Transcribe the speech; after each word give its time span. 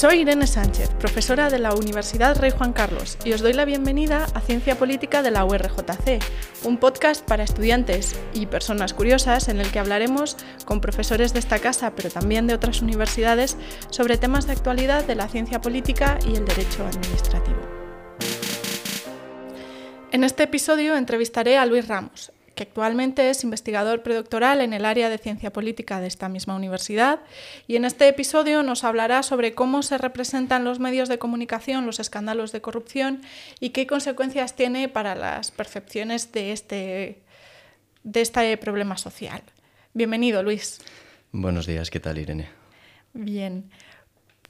Soy 0.00 0.20
Irene 0.20 0.46
Sánchez, 0.46 0.88
profesora 0.94 1.50
de 1.50 1.58
la 1.58 1.74
Universidad 1.74 2.34
Rey 2.40 2.50
Juan 2.50 2.72
Carlos, 2.72 3.18
y 3.22 3.34
os 3.34 3.42
doy 3.42 3.52
la 3.52 3.66
bienvenida 3.66 4.24
a 4.32 4.40
Ciencia 4.40 4.78
Política 4.78 5.20
de 5.20 5.30
la 5.30 5.44
URJC, 5.44 6.22
un 6.64 6.78
podcast 6.78 7.22
para 7.22 7.44
estudiantes 7.44 8.18
y 8.32 8.46
personas 8.46 8.94
curiosas 8.94 9.48
en 9.48 9.60
el 9.60 9.70
que 9.70 9.78
hablaremos 9.78 10.38
con 10.64 10.80
profesores 10.80 11.34
de 11.34 11.40
esta 11.40 11.58
casa, 11.58 11.94
pero 11.94 12.08
también 12.08 12.46
de 12.46 12.54
otras 12.54 12.80
universidades, 12.80 13.58
sobre 13.90 14.16
temas 14.16 14.46
de 14.46 14.54
actualidad 14.54 15.04
de 15.04 15.16
la 15.16 15.28
ciencia 15.28 15.60
política 15.60 16.18
y 16.26 16.34
el 16.34 16.46
derecho 16.46 16.86
administrativo. 16.86 17.60
En 20.12 20.24
este 20.24 20.44
episodio 20.44 20.96
entrevistaré 20.96 21.58
a 21.58 21.66
Luis 21.66 21.86
Ramos, 21.88 22.32
que 22.60 22.64
actualmente 22.64 23.30
es 23.30 23.42
investigador 23.42 24.02
predoctoral 24.02 24.60
en 24.60 24.74
el 24.74 24.84
área 24.84 25.08
de 25.08 25.16
ciencia 25.16 25.50
política 25.50 25.98
de 25.98 26.06
esta 26.06 26.28
misma 26.28 26.54
universidad, 26.54 27.20
y 27.66 27.76
en 27.76 27.86
este 27.86 28.06
episodio 28.06 28.62
nos 28.62 28.84
hablará 28.84 29.22
sobre 29.22 29.54
cómo 29.54 29.82
se 29.82 29.96
representan 29.96 30.62
los 30.62 30.78
medios 30.78 31.08
de 31.08 31.18
comunicación 31.18 31.86
los 31.86 32.00
escándalos 32.00 32.52
de 32.52 32.60
corrupción 32.60 33.22
y 33.60 33.70
qué 33.70 33.86
consecuencias 33.86 34.56
tiene 34.56 34.90
para 34.90 35.14
las 35.14 35.50
percepciones 35.50 36.32
de 36.32 36.52
este, 36.52 37.22
de 38.02 38.20
este 38.20 38.54
problema 38.58 38.98
social. 38.98 39.40
Bienvenido, 39.94 40.42
Luis. 40.42 40.82
Buenos 41.32 41.66
días, 41.66 41.88
¿qué 41.88 41.98
tal, 41.98 42.18
Irene? 42.18 42.50
Bien, 43.14 43.70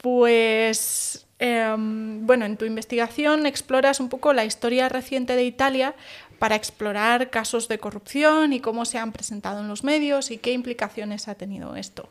pues 0.01 1.27
em, 1.39 2.27
bueno, 2.27 2.43
en 2.43 2.57
tu 2.57 2.65
investigación 2.65 3.45
exploras 3.45 4.01
un 4.01 4.09
poco 4.09 4.33
la 4.33 4.43
historia 4.43 4.89
reciente 4.89 5.37
de 5.37 5.45
Italia 5.45 5.95
para 6.41 6.55
explorar 6.55 7.29
casos 7.29 7.67
de 7.67 7.77
corrupción 7.77 8.51
y 8.51 8.61
cómo 8.61 8.85
se 8.85 8.97
han 8.97 9.11
presentado 9.11 9.61
en 9.61 9.67
los 9.67 9.83
medios 9.83 10.31
y 10.31 10.39
qué 10.39 10.53
implicaciones 10.53 11.27
ha 11.27 11.35
tenido 11.35 11.75
esto. 11.75 12.09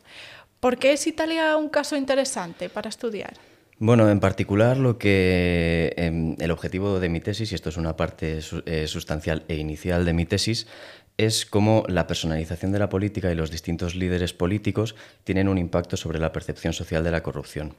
¿Por 0.61 0.77
qué 0.77 0.93
es 0.93 1.05
Italia 1.05 1.57
un 1.57 1.67
caso 1.67 1.97
interesante 1.97 2.69
para 2.69 2.87
estudiar? 2.87 3.33
Bueno, 3.77 4.09
en 4.09 4.21
particular 4.21 4.77
lo 4.77 4.97
que 4.97 5.93
em, 5.97 6.37
el 6.39 6.49
objetivo 6.51 7.01
de 7.01 7.09
mi 7.09 7.19
tesis, 7.19 7.51
y 7.51 7.55
esto 7.55 7.67
es 7.67 7.75
una 7.75 7.97
parte 7.97 8.39
eh, 8.67 8.87
sustancial 8.87 9.43
e 9.49 9.57
inicial 9.57 10.05
de 10.05 10.13
mi 10.13 10.25
tesis, 10.25 10.65
es 11.17 11.45
cómo 11.45 11.83
la 11.89 12.07
personalización 12.07 12.71
de 12.71 12.79
la 12.79 12.87
política 12.87 13.29
y 13.33 13.35
los 13.35 13.51
distintos 13.51 13.95
líderes 13.95 14.31
políticos 14.31 14.95
tienen 15.25 15.49
un 15.49 15.57
impacto 15.57 15.97
sobre 15.97 16.19
la 16.19 16.31
percepción 16.31 16.71
social 16.71 17.03
de 17.03 17.11
la 17.11 17.21
corrupción. 17.21 17.75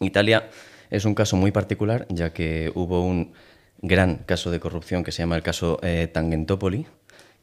Italia 0.00 0.50
es 0.90 1.04
un 1.04 1.14
caso 1.14 1.36
muy 1.36 1.52
particular, 1.52 2.08
ya 2.08 2.32
que 2.32 2.72
hubo 2.74 3.06
un 3.06 3.34
gran 3.82 4.16
caso 4.18 4.50
de 4.50 4.60
corrupción 4.60 5.04
que 5.04 5.12
se 5.12 5.22
llama 5.22 5.36
el 5.36 5.42
caso 5.42 5.78
eh, 5.82 6.08
Tangentopoli, 6.12 6.86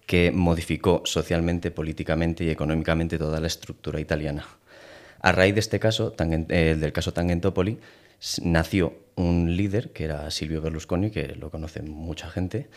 que 0.05 0.31
modificó 0.31 1.01
socialmente, 1.05 1.71
políticamente 1.71 2.43
y 2.43 2.49
económicamente 2.49 3.17
toda 3.17 3.39
la 3.39 3.47
estructura 3.47 3.99
italiana. 3.99 4.45
A 5.21 5.31
raíz 5.31 5.53
de 5.53 5.61
este 5.61 5.79
caso, 5.79 6.13
eh, 6.19 6.75
del 6.77 6.91
caso 6.91 7.13
Tangentopoli, 7.13 7.79
nació 8.41 8.93
un 9.15 9.55
líder 9.55 9.91
que 9.91 10.05
era 10.05 10.29
Silvio 10.31 10.61
Berlusconi, 10.61 11.11
que 11.11 11.35
lo 11.35 11.49
conoce 11.49 11.81
mucha 11.81 12.29
gente, 12.29 12.67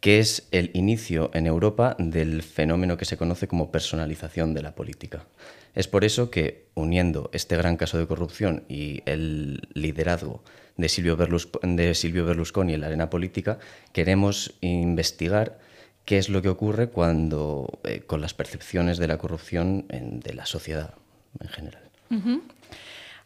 que 0.00 0.18
es 0.18 0.48
el 0.50 0.70
inicio 0.74 1.30
en 1.34 1.46
Europa 1.46 1.94
del 1.98 2.42
fenómeno 2.42 2.96
que 2.96 3.04
se 3.04 3.16
conoce 3.16 3.46
como 3.46 3.70
personalización 3.70 4.54
de 4.54 4.62
la 4.62 4.74
política. 4.74 5.26
Es 5.74 5.86
por 5.86 6.04
eso 6.04 6.30
que, 6.30 6.66
uniendo 6.74 7.30
este 7.32 7.56
gran 7.56 7.76
caso 7.76 7.98
de 7.98 8.06
corrupción 8.06 8.64
y 8.68 9.02
el 9.06 9.68
liderazgo 9.74 10.42
de 10.76 10.88
Silvio, 10.88 11.16
Berlusconi 11.16 12.74
en 12.74 12.80
la 12.80 12.86
arena 12.86 13.10
política, 13.10 13.58
queremos 13.92 14.54
investigar 14.62 15.58
qué 16.04 16.18
es 16.18 16.28
lo 16.28 16.42
que 16.42 16.48
ocurre 16.48 16.88
cuando, 16.88 17.78
eh, 17.84 18.00
con 18.00 18.20
las 18.20 18.34
percepciones 18.34 18.98
de 18.98 19.06
la 19.06 19.18
corrupción 19.18 19.86
de 19.88 20.34
la 20.34 20.46
sociedad 20.46 20.94
en 21.38 21.48
general. 21.48 21.82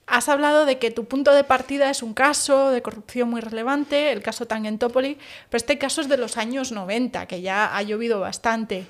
Has 0.06 0.28
hablado 0.28 0.66
de 0.66 0.78
que 0.78 0.91
tu 0.91 1.06
punto 1.06 1.32
de 1.32 1.44
partida 1.44 1.91
es 1.91 2.03
un 2.03 2.15
caso 2.15 2.70
de 2.70 2.82
corrupción 2.82 3.31
muy 3.31 3.41
relevante, 3.41 4.12
el 4.12 4.22
caso 4.22 4.47
Tangentopoli, 4.47 5.19
pero 5.48 5.56
este 5.56 5.78
caso 5.78 6.00
es 6.00 6.09
de 6.09 6.16
los 6.16 6.37
años 6.37 6.72
90, 6.72 7.26
que 7.26 7.41
ya 7.41 7.76
ha 7.76 7.82
llovido 7.82 8.20
bastante. 8.20 8.84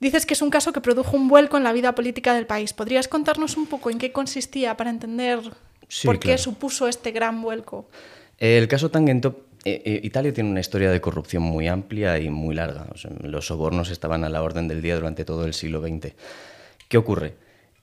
Dices 0.00 0.26
que 0.26 0.34
es 0.34 0.42
un 0.42 0.50
caso 0.50 0.72
que 0.72 0.80
produjo 0.80 1.16
un 1.16 1.28
vuelco 1.28 1.56
en 1.56 1.64
la 1.64 1.72
vida 1.72 1.94
política 1.94 2.34
del 2.34 2.46
país. 2.46 2.72
¿Podrías 2.72 3.08
contarnos 3.08 3.56
un 3.56 3.66
poco 3.66 3.90
en 3.90 3.98
qué 3.98 4.12
consistía 4.12 4.76
para 4.76 4.90
entender 4.90 5.40
por 6.04 6.18
qué 6.18 6.38
supuso 6.38 6.88
este 6.88 7.10
gran 7.10 7.42
vuelco? 7.42 7.88
El 8.38 8.68
caso 8.68 8.90
Tangentopoli 8.90 9.48
eh, 9.64 9.82
eh, 9.84 10.00
Italia 10.02 10.32
tiene 10.32 10.50
una 10.50 10.60
historia 10.60 10.90
de 10.90 11.00
corrupción 11.00 11.42
muy 11.42 11.68
amplia 11.68 12.18
y 12.18 12.30
muy 12.30 12.54
larga. 12.54 12.86
los 13.22 13.46
sobornos 13.46 13.90
estaban 13.90 14.24
a 14.24 14.28
la 14.28 14.42
orden 14.42 14.68
del 14.68 14.82
día 14.82 14.94
durante 14.94 15.24
todo 15.24 15.44
el 15.44 15.54
siglo 15.54 15.80
XX. 15.80 16.14
¿Qué 16.88 16.96
ocurre? 16.96 17.34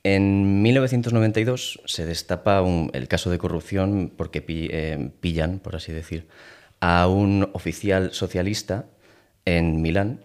En 0.06 0.62
1992 0.62 1.82
se 1.86 2.06
destapa 2.06 2.64
el 2.94 3.08
caso 3.08 3.32
de 3.32 3.40
corrupción 3.40 4.14
porque 4.16 4.46
eh, 4.48 5.10
pillan, 5.20 5.58
por 5.58 5.76
así 5.76 5.92
decir, 5.94 6.28
a 6.80 7.08
un 7.08 7.50
oficial 7.54 8.14
socialista 8.14 8.86
en 9.46 9.82
Milán 9.82 10.24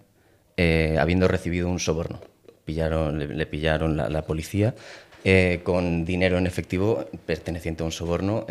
eh, 0.55 0.97
habiendo 0.99 1.27
recibido 1.27 1.67
un 1.67 1.79
soborno. 1.79 2.21
Pillaron, 2.63 3.35
le, 3.35 3.45
pillaron 3.47 3.97
la, 3.97 4.21
policía 4.21 4.75
eh, 5.23 5.61
con 5.63 6.05
dinero 6.05 6.37
en 6.37 6.45
efectivo 6.45 7.09
perteneciente 7.25 7.81
a 7.81 7.87
un 7.87 7.91
soborno 7.91 8.45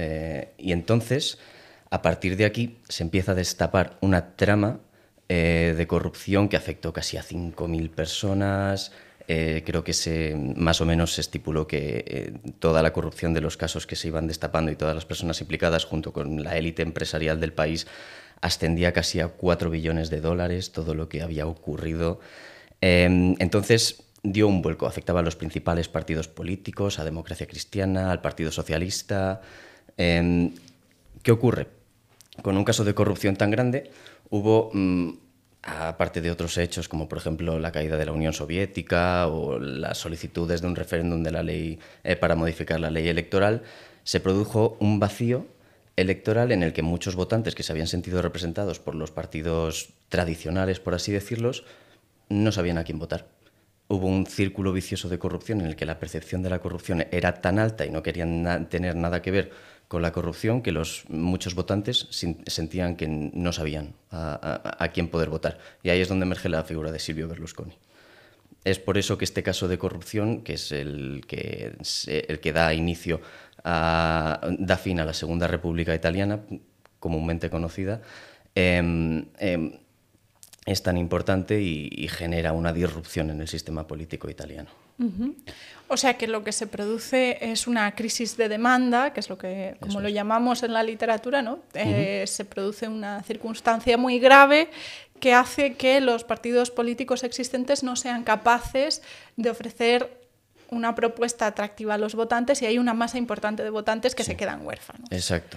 y 0.58 0.72
entonces, 0.72 1.38
a 1.90 2.02
partir 2.02 2.36
de 2.36 2.44
aquí, 2.44 2.78
se 2.88 3.04
empieza 3.04 3.32
a 3.32 3.36
destapar 3.36 3.98
una 4.00 4.34
trama 4.34 4.80
de 5.28 5.86
corrupción 5.86 6.48
que 6.48 6.56
afectó 6.56 6.92
casi 6.92 7.18
a 7.18 7.22
5.000 7.22 7.88
personas, 7.90 8.90
eh, 9.32 9.62
creo 9.64 9.84
que 9.84 9.92
se, 9.92 10.34
más 10.34 10.80
o 10.80 10.84
menos 10.84 11.14
se 11.14 11.20
estipuló 11.20 11.68
que 11.68 12.04
eh, 12.04 12.32
toda 12.58 12.82
la 12.82 12.92
corrupción 12.92 13.32
de 13.32 13.40
los 13.40 13.56
casos 13.56 13.86
que 13.86 13.94
se 13.94 14.08
iban 14.08 14.26
destapando 14.26 14.72
y 14.72 14.74
todas 14.74 14.92
las 14.92 15.04
personas 15.04 15.40
implicadas, 15.40 15.84
junto 15.84 16.12
con 16.12 16.42
la 16.42 16.56
élite 16.56 16.82
empresarial 16.82 17.38
del 17.38 17.52
país, 17.52 17.86
ascendía 18.40 18.92
casi 18.92 19.20
a 19.20 19.28
4 19.28 19.70
billones 19.70 20.10
de 20.10 20.20
dólares, 20.20 20.72
todo 20.72 20.96
lo 20.96 21.08
que 21.08 21.22
había 21.22 21.46
ocurrido. 21.46 22.18
Em, 22.80 23.36
entonces 23.38 24.02
dio 24.24 24.48
un 24.48 24.62
vuelco, 24.62 24.88
afectaba 24.88 25.20
a 25.20 25.22
los 25.22 25.36
principales 25.36 25.86
partidos 25.86 26.26
políticos, 26.26 26.98
a 26.98 27.04
Democracia 27.04 27.46
Cristiana, 27.46 28.10
al 28.10 28.20
Partido 28.20 28.50
Socialista. 28.50 29.42
Em, 29.96 30.54
¿Qué 31.22 31.30
ocurre? 31.30 31.68
Con 32.42 32.56
un 32.56 32.64
caso 32.64 32.82
de 32.82 32.94
corrupción 32.94 33.36
tan 33.36 33.52
grande, 33.52 33.92
hubo 34.28 34.72
mm, 34.72 35.10
aparte 35.62 36.20
de 36.20 36.30
otros 36.30 36.56
hechos 36.58 36.88
como 36.88 37.08
por 37.08 37.18
ejemplo 37.18 37.58
la 37.58 37.72
caída 37.72 37.96
de 37.96 38.06
la 38.06 38.12
Unión 38.12 38.32
Soviética 38.32 39.26
o 39.26 39.58
las 39.58 39.98
solicitudes 39.98 40.60
de 40.60 40.66
un 40.66 40.76
referéndum 40.76 41.22
de 41.22 41.30
la 41.30 41.42
ley 41.42 41.78
eh, 42.04 42.16
para 42.16 42.36
modificar 42.36 42.80
la 42.80 42.90
ley 42.90 43.08
electoral, 43.08 43.62
se 44.04 44.20
produjo 44.20 44.76
un 44.80 44.98
vacío 44.98 45.46
electoral 45.96 46.52
en 46.52 46.62
el 46.62 46.72
que 46.72 46.82
muchos 46.82 47.14
votantes 47.14 47.54
que 47.54 47.62
se 47.62 47.72
habían 47.72 47.86
sentido 47.86 48.22
representados 48.22 48.78
por 48.78 48.94
los 48.94 49.10
partidos 49.10 49.90
tradicionales, 50.08 50.80
por 50.80 50.94
así 50.94 51.12
decirlos, 51.12 51.64
no 52.28 52.52
sabían 52.52 52.78
a 52.78 52.84
quién 52.84 52.98
votar. 52.98 53.26
Hubo 53.88 54.06
un 54.06 54.24
círculo 54.26 54.72
vicioso 54.72 55.08
de 55.08 55.18
corrupción 55.18 55.60
en 55.60 55.66
el 55.66 55.76
que 55.76 55.84
la 55.84 55.98
percepción 55.98 56.42
de 56.42 56.50
la 56.50 56.60
corrupción 56.60 57.06
era 57.10 57.40
tan 57.40 57.58
alta 57.58 57.84
y 57.84 57.90
no 57.90 58.02
querían 58.02 58.68
tener 58.70 58.96
nada 58.96 59.20
que 59.20 59.32
ver 59.32 59.50
con 59.90 60.02
la 60.02 60.12
corrupción 60.12 60.62
que 60.62 60.70
los 60.70 61.02
muchos 61.08 61.56
votantes 61.56 62.06
sentían 62.46 62.94
que 62.94 63.08
no 63.08 63.52
sabían 63.52 63.94
a, 64.12 64.88
quién 64.94 65.08
poder 65.08 65.30
votar. 65.30 65.58
Y 65.82 65.90
ahí 65.90 66.00
es 66.00 66.08
donde 66.08 66.26
emerge 66.26 66.48
la 66.48 66.62
figura 66.62 66.92
de 66.92 67.00
Silvio 67.00 67.26
Berlusconi. 67.26 67.76
Es 68.62 68.78
por 68.78 68.98
eso 68.98 69.18
que 69.18 69.24
este 69.24 69.42
caso 69.42 69.66
de 69.66 69.78
corrupción, 69.78 70.42
que 70.42 70.52
es 70.52 70.70
el 70.70 71.24
que, 71.26 72.52
da 72.54 72.72
inicio 72.72 73.20
a, 73.64 74.40
da 74.60 74.76
fin 74.76 75.00
a 75.00 75.04
la 75.04 75.12
Segunda 75.12 75.48
República 75.48 75.92
Italiana, 75.92 76.38
comúnmente 77.00 77.50
conocida, 77.50 78.00
em, 78.54 79.26
em, 79.40 79.72
es 80.66 80.84
tan 80.84 80.98
importante 80.98 81.60
y 81.60 82.06
genera 82.06 82.52
una 82.52 82.72
disrupción 82.72 83.30
en 83.30 83.40
el 83.40 83.48
sistema 83.48 83.88
político 83.88 84.30
italiano. 84.30 84.70
O 85.88 85.96
sea 85.96 86.14
que 86.14 86.28
lo 86.28 86.44
que 86.44 86.52
se 86.52 86.66
produce 86.66 87.38
es 87.40 87.66
una 87.66 87.94
crisis 87.94 88.36
de 88.36 88.48
demanda, 88.48 89.12
que 89.12 89.20
es 89.20 89.28
lo 89.28 89.36
que, 89.38 89.76
como 89.80 90.00
lo 90.00 90.08
llamamos 90.08 90.62
en 90.62 90.72
la 90.72 90.82
literatura, 90.82 91.42
¿no? 91.42 91.58
Eh, 91.74 92.24
se 92.26 92.44
produce 92.44 92.86
una 92.86 93.22
circunstancia 93.22 93.96
muy 93.96 94.18
grave 94.18 94.70
que 95.18 95.34
hace 95.34 95.74
que 95.74 96.00
los 96.00 96.24
partidos 96.24 96.70
políticos 96.70 97.24
existentes 97.24 97.82
no 97.82 97.96
sean 97.96 98.24
capaces 98.24 99.02
de 99.36 99.50
ofrecer 99.50 100.20
una 100.70 100.94
propuesta 100.94 101.46
atractiva 101.46 101.94
a 101.94 101.98
los 101.98 102.14
votantes 102.14 102.62
y 102.62 102.66
hay 102.66 102.78
una 102.78 102.94
masa 102.94 103.18
importante 103.18 103.62
de 103.62 103.70
votantes 103.70 104.14
que 104.14 104.22
se 104.22 104.36
quedan 104.36 104.64
huérfanos. 104.64 105.10
Exacto. 105.10 105.56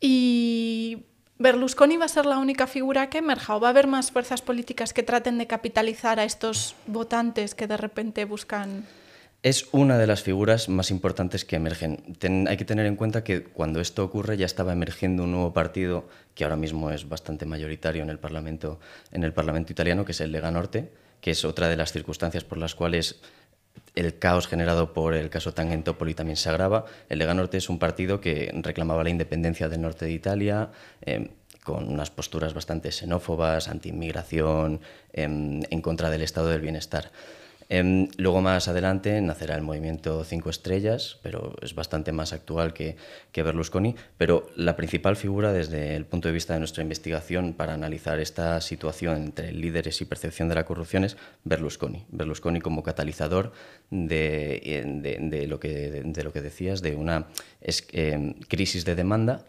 Y 0.00 1.04
¿Berlusconi 1.40 1.96
va 1.96 2.04
a 2.04 2.08
ser 2.08 2.26
la 2.26 2.36
única 2.36 2.66
figura 2.66 3.08
que 3.08 3.16
emerja 3.16 3.56
o 3.56 3.60
va 3.60 3.68
a 3.68 3.70
haber 3.70 3.86
más 3.86 4.12
fuerzas 4.12 4.42
políticas 4.42 4.92
que 4.92 5.02
traten 5.02 5.38
de 5.38 5.46
capitalizar 5.46 6.20
a 6.20 6.24
estos 6.24 6.74
votantes 6.86 7.54
que 7.54 7.66
de 7.66 7.78
repente 7.78 8.26
buscan... 8.26 8.84
Es 9.42 9.66
una 9.72 9.96
de 9.96 10.06
las 10.06 10.22
figuras 10.22 10.68
más 10.68 10.90
importantes 10.90 11.46
que 11.46 11.56
emergen. 11.56 12.14
hay 12.46 12.56
que 12.58 12.66
tener 12.66 12.84
en 12.84 12.94
cuenta 12.94 13.24
que 13.24 13.42
cuando 13.42 13.80
esto 13.80 14.04
ocurre 14.04 14.36
ya 14.36 14.44
estaba 14.44 14.74
emergiendo 14.74 15.24
un 15.24 15.32
nuevo 15.32 15.54
partido 15.54 16.06
que 16.34 16.44
ahora 16.44 16.56
mismo 16.56 16.90
es 16.90 17.08
bastante 17.08 17.46
mayoritario 17.46 18.02
en 18.02 18.10
el 18.10 18.18
Parlamento, 18.18 18.78
en 19.10 19.24
el 19.24 19.32
Parlamento 19.32 19.72
italiano, 19.72 20.04
que 20.04 20.12
es 20.12 20.20
el 20.20 20.32
Lega 20.32 20.50
Norte, 20.50 20.90
que 21.22 21.30
es 21.30 21.46
otra 21.46 21.68
de 21.68 21.76
las 21.76 21.90
circunstancias 21.90 22.44
por 22.44 22.58
las 22.58 22.74
cuales 22.74 23.18
el 23.94 24.18
caos 24.18 24.46
generado 24.46 24.92
por 24.92 25.14
el 25.14 25.30
caso 25.30 25.52
Tangentopoli 25.52 26.14
también 26.14 26.36
se 26.36 26.48
agrava. 26.48 26.84
El 27.08 27.18
Lega 27.18 27.34
Norte 27.34 27.58
es 27.58 27.68
un 27.68 27.78
partido 27.78 28.20
que 28.20 28.50
reclamaba 28.62 29.04
la 29.04 29.10
independencia 29.10 29.68
del 29.68 29.80
norte 29.82 30.04
de 30.04 30.12
Italia, 30.12 30.70
eh, 31.02 31.30
con 31.64 31.88
unas 31.88 32.10
posturas 32.10 32.54
bastante 32.54 32.90
xenófobas, 32.90 33.68
anti-inmigración, 33.68 34.80
em, 35.12 35.60
en 35.70 35.82
contra 35.82 36.08
del 36.10 36.22
estado 36.22 36.48
del 36.48 36.62
bienestar. 36.62 37.10
Em, 37.72 38.08
luego 38.16 38.40
más 38.40 38.66
adelante 38.66 39.20
nacerá 39.20 39.54
el 39.54 39.62
movimiento 39.62 40.24
Cinco 40.24 40.50
Estrellas, 40.50 41.20
pero 41.22 41.54
es 41.62 41.76
bastante 41.76 42.10
más 42.10 42.32
actual 42.32 42.74
que, 42.74 42.96
Berlusconi. 43.32 43.94
Pero 44.18 44.48
la 44.56 44.74
principal 44.74 45.14
figura 45.14 45.52
desde 45.52 45.94
el 45.94 46.04
punto 46.04 46.26
de 46.26 46.34
vista 46.34 46.54
de 46.54 46.58
nuestra 46.58 46.82
investigación 46.82 47.52
para 47.54 47.72
analizar 47.72 48.18
esta 48.18 48.60
situación 48.60 49.22
entre 49.22 49.52
líderes 49.52 50.00
y 50.00 50.04
percepción 50.04 50.48
de 50.48 50.56
la 50.56 50.64
corrupción 50.64 51.04
es 51.04 51.16
Berlusconi. 51.44 52.06
Berlusconi 52.10 52.60
como 52.60 52.82
catalizador 52.82 53.52
de, 53.88 54.82
de 55.30 55.46
lo, 55.46 55.60
que, 55.60 56.42
decías, 56.42 56.82
de 56.82 56.96
una 56.96 57.28
es, 57.60 57.86
eh, 57.92 58.34
crisis 58.48 58.84
de 58.84 58.96
demanda, 58.96 59.46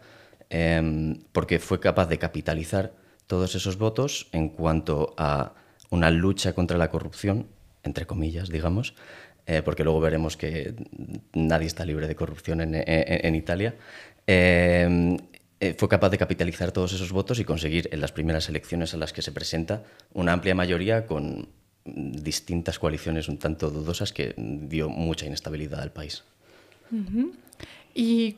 eh, 0.48 1.16
porque 1.32 1.58
fue 1.58 1.80
capaz 1.80 2.06
de 2.06 2.18
capitalizar 2.18 2.92
todos 3.26 3.56
esos 3.56 3.78
votos 3.78 4.28
en 4.30 4.48
cuanto 4.48 5.12
a 5.18 5.54
una 5.90 6.12
lucha 6.12 6.52
contra 6.52 6.78
la 6.78 6.88
corrupción 6.88 7.48
entre 7.84 8.06
comillas, 8.06 8.48
digamos, 8.48 8.94
eh, 9.46 9.62
porque 9.64 9.84
luego 9.84 10.00
veremos 10.00 10.36
que 10.36 10.74
nadie 11.32 11.66
está 11.66 11.84
libre 11.84 12.06
de 12.06 12.14
corrupción 12.14 12.60
en, 12.60 13.34
Italia, 13.34 13.74
eh, 14.26 15.16
eh, 15.60 15.74
fue 15.78 15.88
capaz 15.88 16.10
de 16.10 16.18
capitalizar 16.18 16.72
todos 16.72 16.92
esos 16.92 17.12
votos 17.12 17.38
y 17.38 17.44
conseguir 17.44 17.88
en 17.92 18.00
las 18.00 18.12
primeras 18.12 18.48
elecciones 18.48 18.94
a 18.94 18.96
las 18.96 19.12
que 19.12 19.22
se 19.22 19.30
presenta 19.30 19.84
una 20.12 20.32
amplia 20.32 20.54
mayoría 20.54 21.06
con 21.06 21.48
distintas 21.84 22.78
coaliciones 22.78 23.28
un 23.28 23.38
tanto 23.38 23.70
dudosas 23.70 24.12
que 24.12 24.34
dio 24.36 24.88
mucha 24.88 25.26
inestabilidad 25.26 25.80
al 25.80 25.92
país. 25.92 26.24
Y 27.94 28.36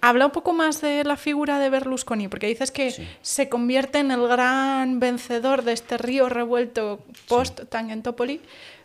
Habla 0.00 0.26
un 0.26 0.32
poco 0.32 0.52
más 0.52 0.80
de 0.80 1.02
la 1.04 1.16
figura 1.16 1.58
de 1.58 1.70
Berlusconi, 1.70 2.28
porque 2.28 2.46
dices 2.46 2.70
que 2.70 2.90
sí. 2.90 3.08
se 3.20 3.48
convierte 3.48 3.98
en 3.98 4.10
el 4.10 4.26
gran 4.28 5.00
vencedor 5.00 5.64
de 5.64 5.72
este 5.72 5.98
río 5.98 6.28
revuelto 6.28 7.04
post-Tangentopoli, 7.26 8.38
sí. 8.38 8.42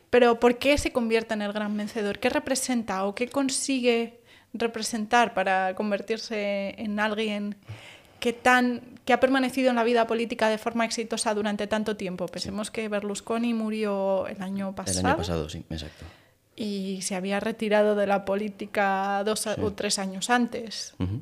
pero 0.10 0.40
¿por 0.40 0.58
qué 0.58 0.78
se 0.78 0.92
convierte 0.92 1.34
en 1.36 1.44
el 1.44 1.54
gran 1.54 1.78
vencedor? 1.78 2.20
¿Qué 2.20 2.30
representa 2.30 3.06
o 3.06 3.14
qué 3.14 3.28
consigue 3.28 4.22
representar 4.54 5.34
para 5.34 5.76
convertirse 5.76 6.76
en 6.78 7.00
alguien 7.00 7.56
que, 8.20 8.34
tan, 8.34 8.82
que 9.06 9.14
ha 9.14 9.20
permanecido 9.20 9.70
en 9.70 9.76
la 9.76 9.84
vida 9.84 10.08
política 10.08 10.50
de 10.50 10.58
forma 10.58 10.86
exitosa 10.86 11.34
durante 11.36 11.68
tanto 11.68 11.96
tiempo? 11.96 12.26
Pensemos 12.28 12.68
sí. 12.68 12.74
que 12.74 12.88
Berlusconi 12.90 13.54
murió 13.54 14.26
el 14.28 14.42
año 14.42 14.74
pasado. 14.74 15.00
El 15.00 15.06
año 15.06 15.18
pasado, 15.18 15.50
sí, 15.50 15.64
exacto 15.70 16.06
y 16.56 17.02
se 17.02 17.16
había 17.16 17.40
retirado 17.40 17.96
de 17.96 18.08
la 18.08 18.26
política 18.26 19.24
dos 19.26 19.42
sí. 19.42 19.50
o 19.62 19.72
tres 19.74 20.00
años 20.00 20.30
antes. 20.30 20.94
Uh 21.00 21.04
-huh. 21.04 21.22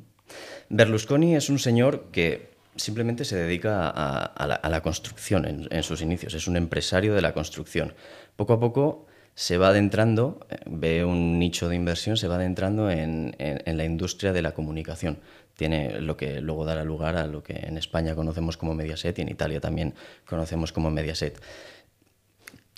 Berlusconi 0.68 1.36
es 1.36 1.48
un 1.50 1.58
señor 1.58 2.06
que 2.12 2.52
simplemente 2.76 3.24
se 3.24 3.36
dedica 3.36 3.88
a, 3.88 4.24
a, 4.24 4.46
la, 4.46 4.54
a 4.54 4.68
la, 4.70 4.80
construcción 4.80 5.44
en, 5.44 5.68
en, 5.70 5.82
sus 5.82 6.00
inicios, 6.00 6.34
es 6.34 6.46
un 6.46 6.56
empresario 6.56 7.14
de 7.14 7.20
la 7.20 7.32
construcción. 7.34 7.92
Poco 8.36 8.54
a 8.54 8.60
poco 8.60 9.06
se 9.34 9.58
va 9.58 9.68
adentrando, 9.68 10.46
eh, 10.50 10.56
ve 10.66 11.04
un 11.04 11.38
nicho 11.38 11.68
de 11.68 11.76
inversión, 11.76 12.16
se 12.16 12.28
va 12.28 12.36
adentrando 12.36 12.90
en, 12.90 13.34
en, 13.38 13.62
en 13.64 13.76
la 13.76 13.84
industria 13.84 14.32
de 14.32 14.42
la 14.42 14.52
comunicación. 14.52 15.18
Tiene 15.54 16.00
lo 16.00 16.16
que 16.16 16.40
luego 16.40 16.64
dará 16.64 16.82
lugar 16.82 17.16
a 17.16 17.26
lo 17.26 17.42
que 17.42 17.54
en 17.54 17.76
España 17.76 18.14
conocemos 18.14 18.56
como 18.56 18.74
Mediaset 18.74 19.18
y 19.18 19.22
en 19.22 19.28
Italia 19.28 19.60
también 19.60 19.94
conocemos 20.26 20.72
como 20.72 20.90
Mediaset. 20.90 21.40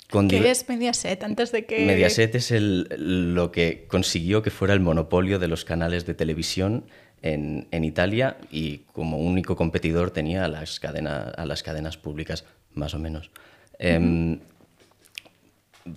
Con 0.09 0.27
¿Qué 0.27 0.49
es 0.49 0.67
Mediaset? 0.69 1.23
Antes 1.23 1.51
de 1.51 1.65
que... 1.65 1.85
Mediaset 1.85 2.35
es 2.35 2.51
el, 2.51 2.87
lo 3.33 3.51
que 3.51 3.85
consiguió 3.87 4.41
que 4.41 4.51
fuera 4.51 4.73
el 4.73 4.79
monopolio 4.79 5.39
de 5.39 5.47
los 5.47 5.65
canales 5.65 6.05
de 6.05 6.13
televisión 6.13 6.85
en, 7.21 7.67
en 7.71 7.83
Italia 7.83 8.37
y 8.51 8.79
como 8.93 9.17
único 9.17 9.55
competidor 9.55 10.11
tenía 10.11 10.45
a 10.45 10.47
las, 10.47 10.79
cadena, 10.79 11.33
a 11.35 11.45
las 11.45 11.63
cadenas 11.63 11.97
públicas, 11.97 12.45
más 12.73 12.93
o 12.93 12.99
menos. 12.99 13.27
Uh 13.27 13.83
-huh. 13.83 14.39
eh, 14.39 14.39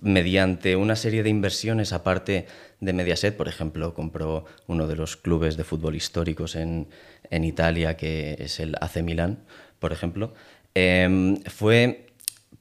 mediante 0.01 0.75
una 0.75 0.95
serie 0.95 1.23
de 1.23 1.29
inversiones 1.29 1.93
aparte 1.93 2.45
de 2.79 2.93
Mediaset, 2.93 3.35
por 3.35 3.47
ejemplo, 3.47 3.93
compró 3.93 4.45
uno 4.67 4.87
de 4.87 4.95
los 4.95 5.17
clubes 5.17 5.57
de 5.57 5.63
fútbol 5.63 5.95
históricos 5.95 6.55
en, 6.55 6.87
en 7.29 7.43
Italia, 7.43 7.97
que 7.97 8.35
es 8.39 8.59
el 8.59 8.75
AC 8.79 9.01
Milán, 9.01 9.39
por 9.79 9.91
ejemplo, 9.91 10.33
eh, 10.75 11.39
fue 11.47 12.08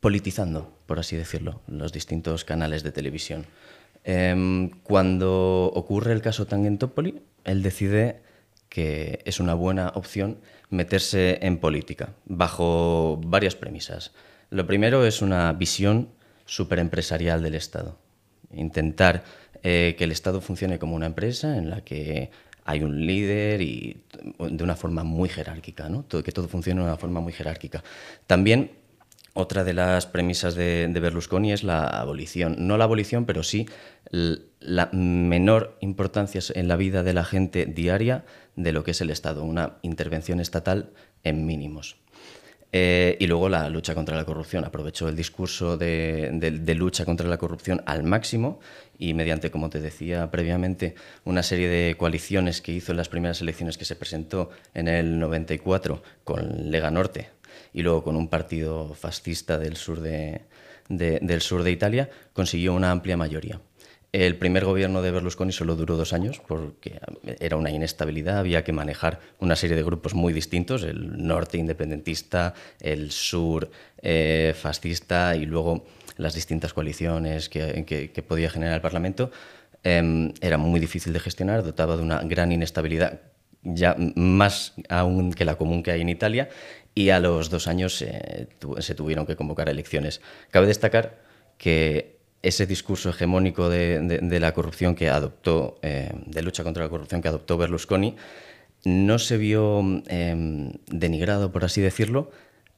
politizando 0.01 0.79
por 0.89 0.99
así 0.99 1.17
decirlo, 1.17 1.61
los 1.67 1.93
distintos 1.93 2.47
canales 2.47 2.83
de 2.83 2.93
televisión. 2.93 3.45
Eh, 4.05 4.71
cuando 4.83 5.71
ocurre 5.75 6.15
el 6.15 6.23
caso 6.23 6.47
Tangentopoli, 6.47 7.21
él 7.45 7.63
decide 7.63 8.23
que 8.71 9.21
es 9.27 9.39
una 9.39 9.53
buena 9.53 9.93
opción 9.95 10.39
meterse 10.71 11.41
en 11.43 11.59
política, 11.59 12.15
bajo 12.25 13.21
varias 13.23 13.55
premisas. 13.55 14.13
Lo 14.49 14.67
primero 14.67 15.05
es 15.05 15.21
una 15.21 15.53
visión 15.53 16.09
superempresarial 16.47 17.43
del 17.43 17.55
Estado. 17.55 17.99
Intentar 18.55 19.25
eh, 19.63 19.95
que 19.99 20.05
el 20.05 20.13
Estado 20.13 20.41
funcione 20.41 20.79
como 20.79 20.97
una 20.97 21.05
empresa 21.05 21.59
en 21.59 21.69
la 21.69 21.83
que 21.83 22.31
hay 22.65 22.83
un 22.83 23.07
líder 23.07 23.61
y 23.61 24.05
de 24.39 24.65
una 24.65 24.77
forma 24.77 25.05
muy 25.05 25.29
jerárquica, 25.29 25.91
¿no? 25.91 26.07
Que 26.09 26.33
todo 26.33 26.49
funcione 26.49 26.81
de 26.81 26.87
una 26.87 26.97
forma 26.97 27.21
muy 27.21 27.35
jerárquica. 27.35 27.85
También 28.27 28.71
otra 29.39 29.63
de 29.63 29.73
las 29.73 30.07
premisas 30.07 30.57
de, 30.57 30.91
Berlusconi 31.01 31.53
es 31.53 31.63
la 31.63 31.87
abolición. 31.87 32.57
No 32.59 32.77
la 32.77 32.85
abolición, 32.85 33.25
pero 33.25 33.45
sí 33.45 33.69
la 34.11 34.91
menor 34.93 35.77
importancia 35.81 36.41
en 36.55 36.67
la 36.67 36.75
vida 36.75 37.05
de 37.05 37.15
la 37.15 37.25
gente 37.25 37.65
diaria 37.65 38.25
de 38.57 38.73
lo 38.73 38.83
que 38.83 38.91
es 38.91 39.01
el 39.01 39.11
Estado, 39.11 39.45
una 39.45 39.75
intervención 39.83 40.41
estatal 40.41 40.91
en 41.23 41.47
mínimos. 41.47 41.99
Eh, 42.73 43.17
y 43.21 43.29
luego 43.29 43.49
la 43.49 43.71
lucha 43.71 43.95
contra 43.95 44.17
la 44.17 44.25
corrupción. 44.25 44.65
Aprovechó 44.65 45.09
el 45.09 45.15
discurso 45.15 45.79
de, 45.79 46.75
lucha 46.77 47.05
contra 47.05 47.29
la 47.29 47.39
corrupción 47.39 47.81
al 47.87 48.03
máximo 48.03 48.59
y 48.99 49.15
mediante, 49.15 49.53
como 49.53 49.71
te 49.71 49.81
decía 49.81 50.33
previamente, 50.33 50.97
una 51.25 51.45
serie 51.45 51.69
de 51.69 51.97
coaliciones 51.97 52.61
que 52.61 52.73
hizo 52.73 52.91
en 52.91 52.99
las 52.99 53.09
primeras 53.09 53.41
elecciones 53.41 53.79
que 53.79 53.85
se 53.85 53.95
presentó 53.95 54.51
en 54.75 54.89
el 54.89 55.21
94 55.21 56.03
con 56.25 56.71
Lega 56.73 56.91
Norte, 56.91 57.31
y 57.73 57.83
luego 57.83 58.05
con 58.05 58.17
un 58.17 58.29
partido 58.29 58.95
fascista 58.95 59.59
del 59.59 59.77
sur 59.77 60.01
de, 60.01 60.43
de, 60.89 61.19
del 61.21 61.41
sur 61.41 61.63
de 61.63 61.71
Italia, 61.71 62.11
consiguió 62.33 62.75
una 62.75 62.91
amplia 62.91 63.17
mayoría. 63.17 63.61
El 64.13 64.37
primer 64.37 64.65
gobierno 64.65 65.03
de 65.03 65.11
Berlusconi 65.11 65.53
solo 65.53 65.77
duró 65.77 65.97
dos 65.97 66.15
años 66.15 66.41
porque 66.47 66.99
era 67.41 67.57
una 67.57 67.71
inestabilidad, 67.71 68.39
había 68.39 68.65
que 68.65 68.73
manejar 68.73 69.21
una 69.39 69.55
serie 69.55 69.77
de 69.77 69.83
grupos 69.83 70.15
muy 70.15 70.33
distintos, 70.33 70.83
el 70.83 71.27
norte 71.27 71.59
independentista, 71.59 72.55
el 72.81 73.11
sur 73.11 73.71
eh, 74.01 74.55
fascista 74.57 75.37
y 75.37 75.45
luego 75.45 75.85
las 76.17 76.35
distintas 76.35 76.73
coaliciones 76.73 77.51
que, 77.51 77.85
que, 77.85 78.23
podía 78.23 78.49
generar 78.49 78.77
el 78.77 78.81
Parlamento. 78.81 79.31
Eh, 79.85 80.33
era 80.41 80.57
muy 80.57 80.81
difícil 80.81 81.13
de 81.13 81.21
gestionar, 81.21 81.63
dotaba 81.63 81.97
de 81.97 82.03
una 82.03 82.23
gran 82.23 82.51
inestabilidad, 82.51 83.21
ya 83.63 83.95
más 84.17 84.73
aún 84.89 85.35
que 85.35 85.45
la 85.45 85.57
común 85.57 85.83
que 85.83 85.91
hay 85.91 86.01
en 86.01 86.09
Italia, 86.09 86.49
y 86.99 87.11
a 87.11 87.21
los 87.21 87.49
dos 87.49 87.69
años 87.69 88.03
eh, 88.03 88.49
se 88.81 88.95
tuvieron 88.97 89.25
que 89.25 89.37
convocar 89.37 89.69
elecciones. 89.69 90.21
Cabe 90.51 90.67
destacar 90.67 91.23
que 91.57 92.19
ese 92.43 92.67
discurso 92.67 93.11
hegemónico 93.11 93.69
de, 93.69 94.41
la 94.41 94.53
corrupción 94.53 94.97
que 94.97 95.09
adoptó, 95.09 95.79
eh, 95.83 96.11
de 96.27 96.43
lucha 96.43 96.65
contra 96.65 96.83
la 96.83 96.91
corrupción 96.91 97.23
que 97.23 97.29
adoptó 97.29 97.57
Berlusconi, 97.57 98.17
no 98.85 99.21
se 99.21 99.37
vio 99.37 99.81
eh, 100.09 100.73
denigrado, 100.89 101.53
por 101.53 101.65
así 101.65 101.81
decirlo, 101.81 102.33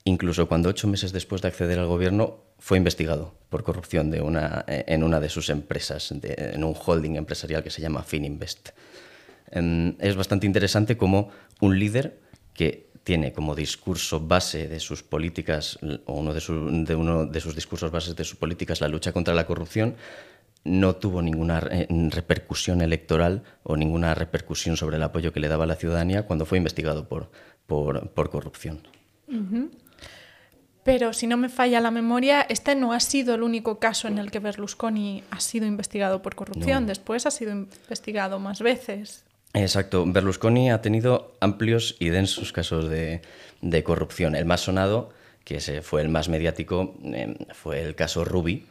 incluso 0.04 0.48
cuando 0.48 0.68
ocho 0.68 0.86
meses 0.86 1.12
después 1.12 1.40
de 1.40 1.48
acceder 1.48 1.78
al 1.78 1.86
gobierno 1.86 2.40
fue 2.58 2.76
investigado 2.76 3.32
por 3.48 3.62
corrupción 3.62 4.12
una, 4.20 4.66
en 4.66 5.02
una 5.02 5.18
de 5.18 5.30
sus 5.30 5.48
empresas, 5.48 6.12
en 6.12 6.62
un 6.62 6.74
holding 6.74 7.16
empresarial 7.16 7.62
que 7.62 7.70
se 7.70 7.80
llama 7.80 8.02
Fininvest. 8.02 8.70
Eh, 9.52 9.94
es 9.98 10.14
bastante 10.14 10.46
interesante 10.46 10.98
como 10.98 11.30
un 11.60 11.78
líder 11.78 12.18
que 12.54 12.90
tiene 13.04 13.32
como 13.32 13.54
discurso 13.54 14.20
base 14.20 14.68
de 14.68 14.78
sus 14.78 15.02
políticas, 15.02 15.78
o 16.06 16.14
uno 16.14 16.34
de, 16.34 16.40
su, 16.40 16.84
de 16.84 16.94
uno 16.94 17.26
de 17.26 17.40
sus 17.40 17.54
discursos 17.54 17.90
bases 17.90 18.14
de 18.14 18.24
sus 18.24 18.36
políticas, 18.36 18.80
la 18.80 18.88
lucha 18.88 19.12
contra 19.12 19.34
la 19.34 19.46
corrupción, 19.46 19.96
no 20.64 20.96
tuvo 20.96 21.22
ninguna 21.22 21.58
eh, 21.70 21.86
repercusión 22.10 22.82
electoral 22.82 23.42
o 23.62 23.76
ninguna 23.76 24.14
repercusión 24.14 24.76
sobre 24.76 24.96
el 24.96 25.02
apoyo 25.02 25.32
que 25.32 25.40
le 25.40 25.48
daba 25.48 25.64
a 25.64 25.66
la 25.66 25.76
ciudadanía 25.76 26.26
cuando 26.26 26.44
fue 26.44 26.58
investigado 26.58 27.08
por, 27.08 27.30
por, 27.66 28.10
por 28.10 28.30
corrupción. 28.30 28.86
Uh 29.26 29.32
-huh. 29.32 29.70
Pero 30.82 31.12
si 31.12 31.26
no 31.26 31.36
me 31.36 31.48
falla 31.48 31.80
la 31.80 31.90
memoria, 31.90 32.42
este 32.42 32.74
no 32.74 32.92
ha 32.92 33.00
sido 33.00 33.34
el 33.34 33.42
único 33.42 33.78
caso 33.78 34.08
en 34.08 34.18
el 34.18 34.30
que 34.30 34.38
Berlusconi 34.38 35.22
ha 35.30 35.40
sido 35.40 35.66
investigado 35.66 36.22
por 36.22 36.34
corrupción. 36.34 36.82
No. 36.82 36.88
Después 36.88 37.26
ha 37.26 37.30
sido 37.30 37.52
investigado 37.52 38.38
más 38.38 38.60
veces. 38.60 39.24
Exacto. 39.52 40.04
Berlusconi 40.06 40.70
ha 40.70 40.80
tenido 40.80 41.34
amplios 41.40 41.96
y 41.98 42.10
densos 42.10 42.52
casos 42.52 42.88
de, 42.88 43.22
corrupción. 43.84 44.36
El 44.36 44.44
más 44.44 44.60
sonado, 44.60 45.10
que 45.44 45.56
ese 45.56 45.82
fue 45.82 46.02
el 46.02 46.08
más 46.08 46.28
mediático, 46.28 46.94
eh, 47.04 47.34
fue 47.52 47.82
el 47.82 47.94
caso 47.94 48.24
Ruby, 48.24 48.66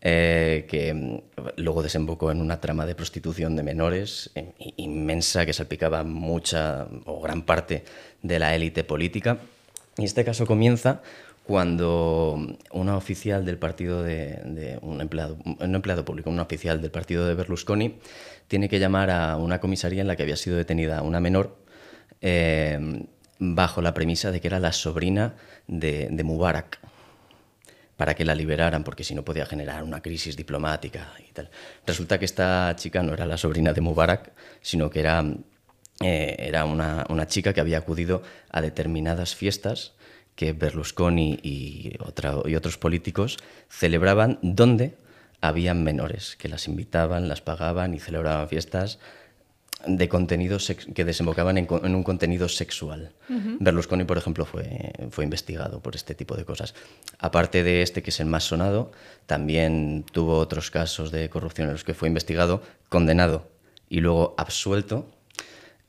eh, 0.00 0.66
que 0.68 0.92
mm, 0.92 1.18
luego 1.56 1.82
desembocó 1.82 2.30
en 2.30 2.40
una 2.40 2.60
trama 2.60 2.86
de 2.86 2.94
prostitución 2.94 3.56
de 3.56 3.62
menores 3.62 4.30
eh, 4.34 4.52
inmensa 4.76 5.44
que 5.46 5.52
salpicaba 5.52 6.04
mucha 6.04 6.86
o 7.06 7.20
gran 7.20 7.42
parte 7.42 7.84
de 8.22 8.38
la 8.38 8.54
élite 8.54 8.84
política. 8.84 9.38
Y 9.96 10.04
este 10.04 10.24
caso 10.24 10.46
comienza 10.46 11.02
cuando 11.48 12.58
una 12.72 12.96
oficial 12.96 13.46
del 13.46 13.56
partido 13.56 14.02
de, 14.02 14.78
un 14.82 15.00
empleado, 15.00 15.38
un 15.44 15.74
empleado 15.74 16.04
público, 16.04 16.28
una 16.28 16.42
oficial 16.42 16.82
del 16.82 16.90
partido 16.90 17.26
de 17.26 17.34
Berlusconi, 17.34 17.98
tiene 18.48 18.68
que 18.68 18.78
llamar 18.78 19.08
a 19.10 19.36
una 19.36 19.58
comisaría 19.58 20.02
en 20.02 20.08
la 20.08 20.14
que 20.14 20.24
había 20.24 20.36
sido 20.36 20.58
detenida 20.58 21.00
una 21.00 21.20
menor 21.20 21.56
eh, 22.20 23.06
bajo 23.38 23.80
la 23.80 23.94
premisa 23.94 24.30
de 24.30 24.40
que 24.40 24.48
era 24.48 24.60
la 24.60 24.72
sobrina 24.72 25.36
de 25.66 26.22
Mubarak 26.22 26.78
para 27.98 28.14
que 28.14 28.24
la 28.24 28.36
liberaran, 28.36 28.84
porque 28.84 29.02
si 29.02 29.14
no 29.16 29.24
podía 29.24 29.44
generar 29.44 29.82
una 29.82 30.00
crisis 30.00 30.36
diplomática 30.36 31.14
y 31.28 31.32
tal. 31.32 31.50
Resulta 31.84 32.16
que 32.18 32.26
esta 32.26 32.72
chica 32.76 33.02
no 33.02 33.12
era 33.12 33.26
la 33.26 33.36
sobrina 33.36 33.72
de 33.72 33.80
Mubarak, 33.80 34.32
sino 34.60 34.88
que 34.88 35.00
era, 35.00 35.24
eh, 36.00 36.36
era 36.38 36.64
una, 36.64 37.26
chica 37.26 37.52
que 37.52 37.60
había 37.60 37.78
acudido 37.78 38.22
a 38.50 38.60
determinadas 38.60 39.34
fiestas 39.34 39.94
que 40.38 40.52
Berlusconi 40.52 41.40
y, 41.42 41.96
y 42.44 42.54
otros 42.54 42.78
políticos 42.78 43.38
celebraban 43.68 44.38
donde 44.40 44.94
habían 45.40 45.82
menores, 45.82 46.36
que 46.36 46.48
las 46.48 46.68
invitaban, 46.68 47.26
las 47.26 47.40
pagaban 47.40 47.92
y 47.92 47.98
celebraban 47.98 48.48
fiestas 48.48 49.00
de 49.84 50.08
contenidos 50.08 50.72
que 50.94 51.04
desembocaban 51.04 51.58
en, 51.58 51.66
un 51.72 52.04
contenido 52.04 52.48
sexual. 52.48 53.14
Berlusconi, 53.58 54.04
por 54.04 54.16
ejemplo, 54.16 54.44
fue, 54.44 54.92
fue 55.10 55.24
investigado 55.24 55.80
por 55.80 55.96
este 55.96 56.14
tipo 56.14 56.36
de 56.36 56.44
cosas. 56.44 56.72
Aparte 57.18 57.64
de 57.64 57.82
este, 57.82 58.04
que 58.04 58.10
es 58.10 58.20
el 58.20 58.26
más 58.26 58.44
sonado, 58.44 58.92
también 59.26 60.04
tuvo 60.12 60.38
otros 60.38 60.70
casos 60.70 61.10
de 61.10 61.28
corrupción 61.30 61.66
en 61.66 61.72
los 61.72 61.82
que 61.82 61.94
fue 61.94 62.06
investigado, 62.06 62.62
condenado 62.88 63.48
y 63.88 63.98
luego 64.02 64.36
absuelto, 64.38 65.10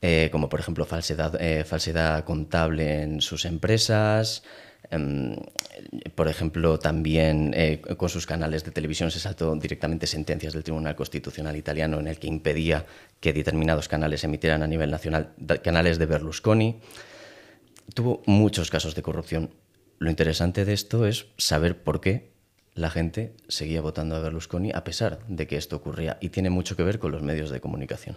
eh, 0.01 0.29
como 0.31 0.49
por 0.49 0.59
ejemplo 0.59 0.85
falsedad, 0.85 1.41
eh, 1.41 1.63
falsedad 1.63 2.23
contable 2.23 3.03
en 3.03 3.21
sus 3.21 3.45
empresas, 3.45 4.43
Em, 4.91 5.35
por 6.15 6.27
ejemplo, 6.27 6.79
también 6.79 7.53
eh, 7.55 7.81
con 7.97 8.09
sus 8.09 8.25
canales 8.25 8.63
de 8.63 8.71
televisión 8.71 9.11
se 9.11 9.19
saltó 9.19 9.55
directamente 9.55 10.07
sentencias 10.07 10.53
del 10.53 10.63
Tribunal 10.63 10.95
Constitucional 10.95 11.55
italiano 11.55 11.99
en 11.99 12.07
el 12.07 12.17
que 12.17 12.27
impedía 12.27 12.85
que 13.19 13.33
determinados 13.33 13.87
canales 13.87 14.23
emitieran 14.23 14.63
a 14.63 14.67
nivel 14.67 14.89
nacional 14.89 15.33
canales 15.63 15.99
de 15.99 16.05
Berlusconi. 16.05 16.79
Tuvo 17.93 18.23
muchos 18.25 18.71
casos 18.71 18.95
de 18.95 19.01
corrupción. 19.01 19.51
Lo 19.99 20.09
interesante 20.09 20.65
de 20.65 20.73
esto 20.73 21.05
es 21.05 21.27
saber 21.37 21.83
por 21.83 22.01
qué 22.01 22.31
la 22.73 22.89
gente 22.89 23.33
seguía 23.47 23.81
votando 23.81 24.15
a 24.15 24.19
Berlusconi 24.19 24.71
a 24.73 24.83
pesar 24.83 25.19
de 25.27 25.45
que 25.45 25.57
esto 25.57 25.75
ocurría 25.75 26.17
y 26.21 26.29
tiene 26.29 26.49
mucho 26.49 26.75
que 26.75 26.83
ver 26.83 26.99
con 26.99 27.11
los 27.11 27.21
medios 27.21 27.49
de 27.49 27.59
comunicación. 27.59 28.15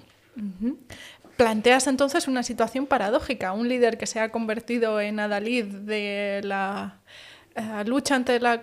Planteas 1.36 1.86
entonces 1.86 2.28
una 2.28 2.42
situación 2.42 2.86
paradójica, 2.86 3.52
un 3.52 3.68
líder 3.68 3.98
que 3.98 4.06
se 4.06 4.20
ha 4.20 4.30
convertido 4.30 5.00
en 5.00 5.18
adalid 5.18 5.64
de 5.64 6.40
la 6.44 7.00
eh, 7.54 7.84
lucha, 7.86 8.16
ante 8.16 8.38
la 8.38 8.60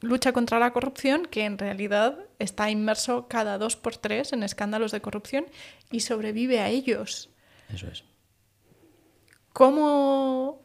lucha 0.00 0.32
contra 0.32 0.58
la 0.58 0.72
corrupción, 0.72 1.26
que 1.26 1.44
en 1.44 1.58
realidad 1.58 2.18
está 2.38 2.70
inmerso 2.70 3.26
cada 3.28 3.58
dos 3.58 3.76
por 3.76 3.96
tres 3.96 4.32
en 4.32 4.42
escándalos 4.42 4.92
de 4.92 5.00
corrupción 5.00 5.46
y 5.90 6.00
sobrevive 6.00 6.60
a 6.60 6.68
ellos. 6.68 7.30
Eso 7.72 7.88
es. 7.88 8.04
¿Cómo, 9.52 10.62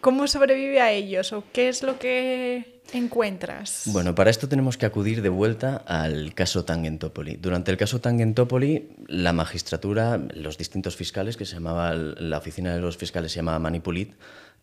cómo 0.00 0.26
sobrevive 0.26 0.80
a 0.80 0.92
ellos 0.92 1.32
o 1.32 1.44
qué 1.52 1.68
es 1.68 1.82
lo 1.82 1.98
que 1.98 2.79
encuentras? 2.98 3.82
Bueno, 3.86 4.14
para 4.14 4.30
esto 4.30 4.48
tenemos 4.48 4.76
que 4.76 4.86
acudir 4.86 5.22
de 5.22 5.28
vuelta 5.28 5.76
al 5.86 6.34
caso 6.34 6.64
Tangentopoli. 6.64 7.36
Durante 7.36 7.70
el 7.70 7.76
caso 7.76 8.00
Tangentopoli, 8.00 8.90
la 9.06 9.32
magistratura, 9.32 10.18
los 10.34 10.58
distintos 10.58 10.96
fiscales, 10.96 11.36
que 11.36 11.44
se 11.44 11.54
llamaba, 11.54 11.94
la 11.94 12.38
oficina 12.38 12.74
de 12.74 12.80
los 12.80 12.96
fiscales 12.96 13.32
se 13.32 13.36
llamaba 13.36 13.58
Manipulit, 13.58 14.14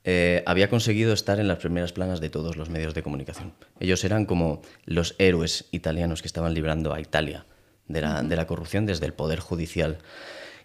eh, 0.03 0.43
había 0.45 0.69
conseguido 0.69 1.11
estar 1.11 1.39
en 1.39 1.47
las 1.47 1.57
primeras 1.57 1.91
planas 1.91 2.21
de 2.21 2.29
todos 2.29 2.55
los 2.55 2.69
medios 2.69 2.93
de 2.93 3.03
comunicación. 3.03 3.53
Ellos 3.79 4.03
eran 4.05 4.25
como 4.25 4.61
los 4.85 5.15
héroes 5.17 5.65
italianos 5.71 6.21
que 6.21 6.27
estaban 6.27 6.53
librando 6.53 6.93
a 6.93 7.01
Italia 7.01 7.45
de 7.87 8.01
la, 8.01 8.47
corrupción 8.47 8.85
desde 8.85 9.05
el 9.05 9.13
poder 9.13 9.39
judicial. 9.39 9.97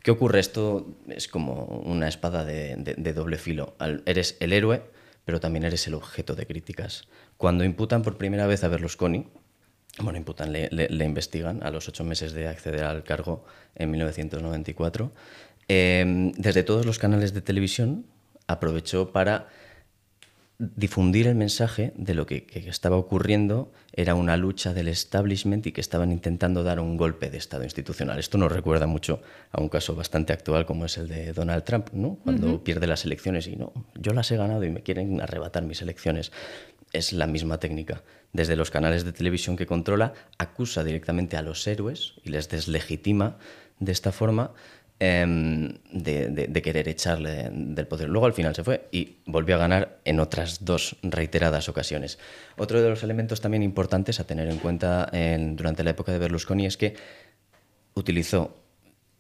¿Qué 0.03 0.11
ocurre? 0.11 0.41
Esto 0.41 0.95
es 1.09 1.29
como 1.29 1.65
una 1.65 2.09
espada 2.09 2.45
de, 2.45 3.13
doble 3.15 3.39
filo. 3.39 3.75
eres 4.07 4.37
el 4.41 4.53
héroe, 4.53 4.83
pero 5.25 5.41
también 5.41 5.65
eres 5.65 5.87
el 5.87 5.95
objeto 5.95 6.35
de 6.35 6.47
críticas. 6.47 7.09
Cuando 7.43 7.65
imputan 7.65 8.03
por 8.03 8.19
primera 8.19 8.47
vez 8.47 8.63
a 8.63 8.69
Berlusconi, 8.69 9.27
bueno, 9.99 10.17
imputan, 10.17 10.53
le, 10.53 11.05
investigan 11.05 11.61
a 11.65 11.73
los 11.73 11.89
ocho 11.89 12.05
meses 12.05 12.35
de 12.35 12.47
acceder 12.47 12.85
al 12.85 13.03
cargo 13.03 13.45
en 13.75 13.91
1994, 13.91 15.11
em, 15.67 16.31
desde 16.35 16.63
todos 16.63 16.87
los 16.87 17.01
canales 17.01 17.35
de 17.35 17.41
televisión 17.41 18.07
aprovechó 18.47 19.11
para 19.11 19.49
difundir 20.59 21.27
el 21.27 21.35
mensaje 21.35 21.93
de 21.97 22.15
lo 22.15 22.27
que, 22.27 22.47
estaba 22.67 22.97
ocurriendo 22.97 23.73
era 23.93 24.15
una 24.15 24.37
lucha 24.37 24.73
del 24.73 24.87
establishment 24.87 25.67
y 25.67 25.73
que 25.73 25.81
estaban 25.81 26.13
intentando 26.13 26.63
dar 26.63 26.79
un 26.79 26.97
golpe 26.97 27.29
de 27.29 27.39
Estado 27.39 27.65
institucional. 27.65 28.21
Esto 28.21 28.39
nos 28.39 28.53
recuerda 28.53 28.87
mucho 28.87 29.21
a 29.51 29.61
un 29.61 29.69
caso 29.69 29.97
bastante 29.97 30.33
actual 30.33 30.65
como 30.65 30.85
es 30.85 30.97
el 30.97 31.09
de 31.09 31.33
Donald 31.33 31.65
Trump, 31.65 31.89
¿no? 31.93 32.19
cuando 32.23 32.63
pierde 32.63 32.87
las 32.87 33.05
elecciones 33.05 33.49
y 33.49 33.57
no, 33.57 33.73
yo 33.97 34.13
las 34.13 34.31
he 34.31 34.37
ganado 34.37 34.63
y 34.65 34.71
me 34.71 34.83
quieren 34.83 35.21
arrebatar 35.21 35.65
mis 35.65 35.83
elecciones 35.83 36.31
es 36.93 37.13
la 37.13 37.27
misma 37.27 37.59
técnica. 37.59 38.03
Desde 38.33 38.57
los 38.57 38.71
canales 38.71 39.05
de 39.05 39.13
televisión 39.13 39.57
que 39.57 39.67
controla, 39.67 40.15
acusa 40.39 40.85
directamente 40.85 41.37
a 41.37 41.43
los 41.43 41.67
héroes 41.67 42.15
y 42.25 42.31
les 42.31 42.49
deslegitima 42.49 43.39
de 43.79 43.93
esta 43.93 44.13
forma 44.13 44.53
em, 44.99 45.75
de, 45.93 46.63
querer 46.63 46.89
echarle 46.89 47.51
del 47.51 47.87
poder. 47.87 48.09
Luego 48.09 48.27
al 48.27 48.33
final 48.33 48.55
se 48.55 48.65
fue 48.65 48.89
y 48.91 49.17
volvió 49.27 49.57
a 49.57 49.59
ganar 49.59 50.01
en 50.05 50.21
otras 50.21 50.65
dos 50.65 50.97
reiteradas 51.03 51.69
ocasiones. 51.69 52.19
Otro 52.57 52.81
de 52.81 52.89
los 52.89 53.03
elementos 53.03 53.41
también 53.41 53.63
importantes 53.63 54.21
a 54.21 54.25
tener 54.25 54.49
en 54.49 54.59
cuenta 54.59 55.11
durante 55.55 55.85
la 55.85 55.91
época 55.91 56.13
de 56.13 56.19
Berlusconi 56.19 56.67
es 56.67 56.77
que 56.77 56.95
utilizó 57.95 58.57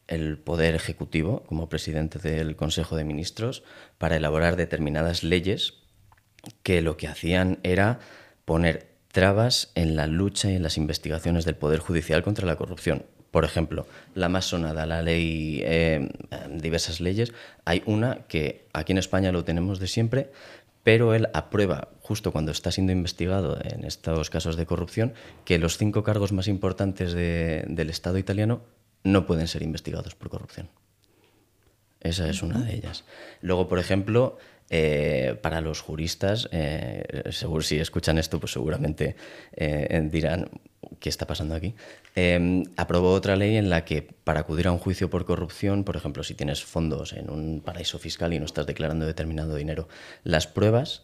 el 0.08 0.38
poder 0.38 0.74
ejecutivo 0.74 1.42
como 1.44 1.68
presidente 1.68 2.18
del 2.18 2.56
Consejo 2.56 2.96
de 2.96 3.04
Ministros 3.04 3.62
para 3.98 4.16
elaborar 4.16 4.56
determinadas 4.56 5.22
leyes 5.22 5.81
que 6.62 6.82
lo 6.82 6.96
que 6.96 7.08
hacían 7.08 7.58
era 7.62 8.00
poner 8.44 8.88
trabas 9.12 9.70
en 9.74 9.94
la 9.94 10.06
lucha 10.06 10.50
y 10.50 10.56
en 10.56 10.62
las 10.62 10.76
investigaciones 10.76 11.44
del 11.44 11.56
Poder 11.56 11.78
Judicial 11.80 12.22
contra 12.22 12.46
la 12.46 12.56
corrupción. 12.56 13.04
Por 13.30 13.44
ejemplo, 13.44 13.86
la 14.14 14.28
más 14.28 14.46
sonada, 14.46 14.84
la 14.84 15.02
ley, 15.02 15.62
eh, 15.64 16.10
diversas 16.50 17.00
leyes, 17.00 17.32
hay 17.64 17.82
una 17.86 18.26
que 18.28 18.66
aquí 18.72 18.92
en 18.92 18.98
España 18.98 19.32
lo 19.32 19.44
tenemos 19.44 19.78
de 19.78 19.86
siempre, 19.86 20.30
pero 20.82 21.14
él 21.14 21.28
aprueba, 21.32 21.88
justo 22.00 22.32
cuando 22.32 22.50
está 22.50 22.72
siendo 22.72 22.92
investigado 22.92 23.58
en 23.62 23.84
estos 23.84 24.28
casos 24.30 24.56
de 24.56 24.66
corrupción, 24.66 25.14
que 25.44 25.58
los 25.58 25.78
cinco 25.78 26.02
cargos 26.02 26.32
más 26.32 26.48
importantes 26.48 27.12
del 27.14 27.90
Estado 27.90 28.18
italiano 28.18 28.62
no 29.04 29.26
pueden 29.26 29.48
ser 29.48 29.62
investigados 29.62 30.14
por 30.14 30.28
corrupción. 30.28 30.68
Esa 32.00 32.28
es 32.28 32.42
una 32.42 32.58
de 32.58 32.74
ellas. 32.74 33.04
Luego, 33.40 33.68
por 33.68 33.78
ejemplo, 33.78 34.36
eh, 34.74 35.36
para 35.42 35.60
los 35.60 35.82
juristas, 35.82 36.48
eh, 36.50 37.24
seguro 37.30 37.60
si 37.60 37.78
escuchan 37.78 38.16
esto, 38.16 38.40
pues 38.40 38.52
seguramente 38.52 39.16
eh, 39.54 40.08
dirán, 40.10 40.48
¿qué 40.98 41.10
está 41.10 41.26
pasando 41.26 41.54
aquí? 41.54 41.74
aprobó 42.78 43.12
otra 43.12 43.36
ley 43.36 43.56
en 43.56 43.68
la 43.68 43.84
que 43.84 44.00
para 44.00 44.40
acudir 44.40 44.68
a 44.68 44.72
un 44.72 44.78
juicio 44.78 45.10
por 45.10 45.26
corrupción, 45.26 45.84
por 45.84 45.96
ejemplo, 45.96 46.24
si 46.24 46.32
tienes 46.32 46.64
fondos 46.64 47.12
en 47.12 47.28
un 47.28 47.60
paraíso 47.60 47.98
fiscal 47.98 48.32
y 48.32 48.38
no 48.38 48.46
estás 48.46 48.64
declarando 48.64 49.04
determinado 49.04 49.56
dinero, 49.56 49.88
las 50.24 50.46
pruebas 50.46 51.02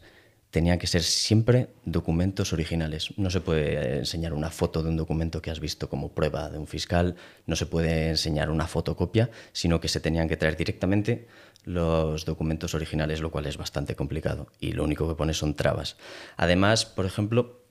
tenían 0.50 0.78
que 0.78 0.86
ser 0.86 1.02
siempre 1.02 1.68
documentos 1.84 2.52
originales. 2.52 3.12
No 3.16 3.30
se 3.30 3.40
puede 3.40 3.98
enseñar 3.98 4.32
una 4.32 4.50
foto 4.50 4.82
de 4.82 4.88
un 4.88 4.96
documento 4.96 5.42
que 5.42 5.50
has 5.50 5.60
visto 5.60 5.88
como 5.88 6.12
prueba 6.12 6.48
de 6.48 6.58
un 6.58 6.66
fiscal, 6.66 7.16
no 7.46 7.56
se 7.56 7.66
puede 7.66 8.08
enseñar 8.08 8.50
una 8.50 8.66
fotocopia, 8.66 9.30
sino 9.52 9.80
que 9.80 9.88
se 9.88 10.00
tenían 10.00 10.28
que 10.28 10.36
traer 10.36 10.56
directamente 10.56 11.28
los 11.64 12.24
documentos 12.24 12.74
originales, 12.74 13.20
lo 13.20 13.30
cual 13.30 13.46
es 13.46 13.58
bastante 13.58 13.94
complicado 13.94 14.48
y 14.58 14.72
lo 14.72 14.84
único 14.84 15.06
que 15.06 15.14
pone 15.14 15.34
son 15.34 15.54
trabas. 15.54 15.96
Además, 16.36 16.86
por 16.86 17.04
ejemplo, 17.04 17.62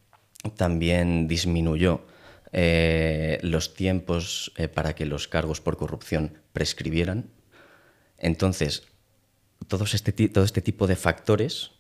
también 0.56 1.28
disminuyó 1.28 2.06
eh, 2.52 3.40
los 3.42 3.74
tiempos 3.74 4.52
eh, 4.56 4.68
para 4.68 4.94
que 4.94 5.06
los 5.06 5.28
cargos 5.28 5.62
por 5.62 5.78
corrupción 5.78 6.38
prescribieran. 6.54 7.32
Entonces, 8.20 8.84
este, 9.94 10.12
todo 10.30 10.44
este 10.44 10.62
tipo 10.62 10.86
de 10.86 10.96
factores 10.96 11.72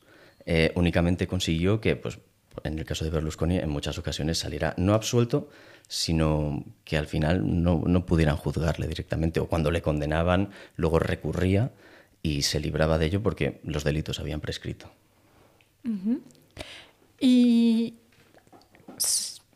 eh, 0.49 0.71
únicamente 0.75 1.27
consiguió 1.27 1.81
que, 1.81 1.97
pues, 1.97 2.19
en 2.63 2.79
el 2.79 2.85
caso 2.85 3.03
de 3.03 3.11
Berlusconi, 3.11 3.57
en 3.57 3.69
muchas 3.69 3.97
ocasiones 3.97 4.39
saliera 4.39 4.73
no 4.77 4.93
absuelto, 4.93 5.49
sino 5.89 6.63
que 6.85 6.97
al 6.97 7.05
final 7.05 7.61
no, 7.61 7.83
no 7.85 8.05
pudieran 8.05 8.37
juzgarle 8.37 8.87
directamente, 8.87 9.41
o 9.41 9.47
cuando 9.47 9.71
le 9.71 9.81
condenaban, 9.81 10.51
luego 10.77 10.99
recurría 10.99 11.71
y 12.23 12.43
se 12.43 12.61
libraba 12.61 12.97
de 12.97 13.07
ello 13.07 13.21
porque 13.21 13.59
los 13.65 13.83
delitos 13.83 14.21
habían 14.21 14.39
prescrito. 14.39 14.89
Y 17.19 17.95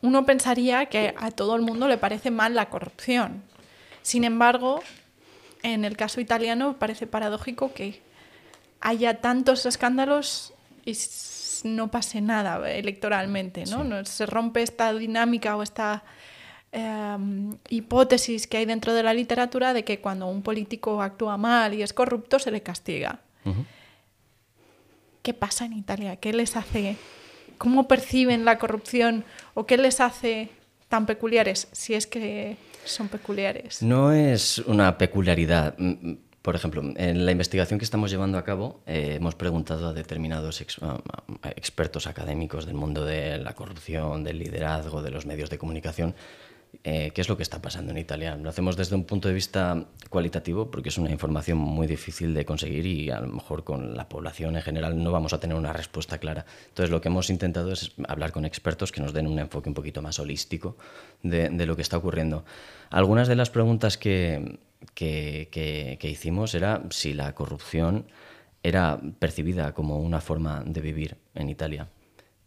uno 0.02 0.26
pensaría 0.26 0.86
que 0.86 1.14
a 1.18 1.30
todo 1.30 1.56
el 1.56 1.62
mundo 1.62 1.88
le 1.88 1.96
parece 1.96 2.30
mal 2.30 2.54
la 2.54 2.68
corrupción. 2.68 3.42
Sin 4.02 4.24
embargo, 4.24 4.82
en 5.62 5.86
el 5.86 5.96
caso 5.96 6.20
italiano 6.20 6.76
parece 6.78 7.06
paradójico 7.06 7.72
que 7.72 8.02
haya 8.80 9.22
tantos 9.22 9.64
escándalos 9.64 10.52
y 10.84 10.96
no 11.64 11.90
pase 11.90 12.20
nada 12.20 12.70
electoralmente, 12.70 13.64
¿no? 13.66 14.04
Se 14.04 14.26
rompe 14.26 14.62
esta 14.62 14.92
dinámica 14.92 15.56
o 15.56 15.62
esta 15.62 16.02
em, 16.72 17.56
hipótesis 17.68 18.46
que 18.46 18.58
hay 18.58 18.64
dentro 18.64 18.94
de 18.94 19.02
la 19.02 19.14
literatura 19.14 19.72
de 19.72 19.84
que 19.84 20.00
cuando 20.00 20.26
un 20.26 20.42
político 20.42 21.02
actúa 21.02 21.36
mal 21.36 21.74
y 21.74 21.82
es 21.82 21.92
corrupto 21.92 22.38
se 22.38 22.50
le 22.50 22.62
castiga. 22.62 23.20
¿Qué 25.22 25.34
pasa 25.34 25.64
en 25.64 25.74
Italia? 25.74 26.16
¿Qué 26.16 26.32
les 26.32 26.56
hace? 26.56 26.96
¿Cómo 27.58 27.86
perciben 27.86 28.44
la 28.44 28.58
corrupción 28.58 29.24
o 29.54 29.66
qué 29.66 29.76
les 29.76 30.00
hace 30.00 30.48
tan 30.88 31.06
peculiares, 31.06 31.68
si 31.72 31.94
es 31.94 32.06
que 32.06 32.56
son 32.84 33.08
peculiares? 33.08 33.82
No 33.82 34.12
es 34.12 34.58
una 34.58 34.98
peculiaridad. 34.98 35.76
Por 36.42 36.56
ejemplo, 36.56 36.82
en 36.96 37.24
la 37.24 37.30
investigación 37.30 37.78
que 37.78 37.84
estamos 37.84 38.10
llevando 38.10 38.36
a 38.36 38.44
cabo, 38.44 38.82
eh, 38.86 39.14
hemos 39.16 39.36
preguntado 39.36 39.88
a 39.88 39.92
determinados 39.92 40.60
expertos 40.60 42.08
académicos 42.08 42.66
del 42.66 42.74
mundo 42.74 43.04
de 43.04 43.38
la 43.38 43.54
corrupción, 43.54 44.24
del 44.24 44.40
liderazgo, 44.40 45.02
de 45.02 45.10
los 45.12 45.24
medios 45.24 45.50
de 45.50 45.58
comunicación, 45.58 46.16
eh, 46.84 47.12
qué 47.14 47.20
es 47.20 47.28
lo 47.28 47.36
que 47.36 47.42
está 47.42 47.60
pasando 47.60 47.92
en 47.92 47.98
Italia. 47.98 48.34
Lo 48.36 48.48
hacemos 48.48 48.76
desde 48.76 48.96
un 48.96 49.04
punto 49.04 49.28
de 49.28 49.34
vista 49.34 49.84
cualitativo 50.08 50.70
porque 50.70 50.88
es 50.88 50.98
una 50.98 51.10
información 51.10 51.58
muy 51.58 51.86
difícil 51.86 52.34
de 52.34 52.44
conseguir 52.44 52.86
y 52.86 53.10
a 53.10 53.20
lo 53.20 53.28
mejor 53.28 53.62
con 53.62 53.94
la 53.94 54.08
población 54.08 54.56
en 54.56 54.62
general 54.62 55.00
no 55.00 55.12
vamos 55.12 55.32
a 55.34 55.38
tener 55.38 55.56
una 55.56 55.72
respuesta 55.72 56.18
clara. 56.18 56.46
Entonces 56.68 56.90
lo 56.90 57.00
que 57.00 57.08
hemos 57.08 57.28
intentado 57.30 57.72
es 57.72 57.92
hablar 58.08 58.32
con 58.32 58.46
expertos 58.46 58.90
que 58.90 59.02
nos 59.02 59.12
den 59.12 59.26
un 59.26 59.38
enfoque 59.38 59.68
un 59.68 59.74
poquito 59.74 60.00
más 60.02 60.18
holístico 60.18 60.76
de, 61.22 61.50
lo 61.66 61.76
que 61.76 61.82
está 61.82 61.98
ocurriendo. 61.98 62.44
Algunas 62.90 63.28
de 63.28 63.36
las 63.36 63.50
preguntas 63.50 63.98
que, 63.98 64.58
que 64.94 65.98
hicimos 66.02 66.54
era 66.54 66.82
si 66.90 67.12
la 67.12 67.34
corrupción 67.34 68.06
era 68.62 69.00
percibida 69.18 69.72
como 69.72 69.98
una 69.98 70.20
forma 70.20 70.62
de 70.64 70.80
vivir 70.80 71.16
en 71.34 71.48
Italia. 71.48 71.88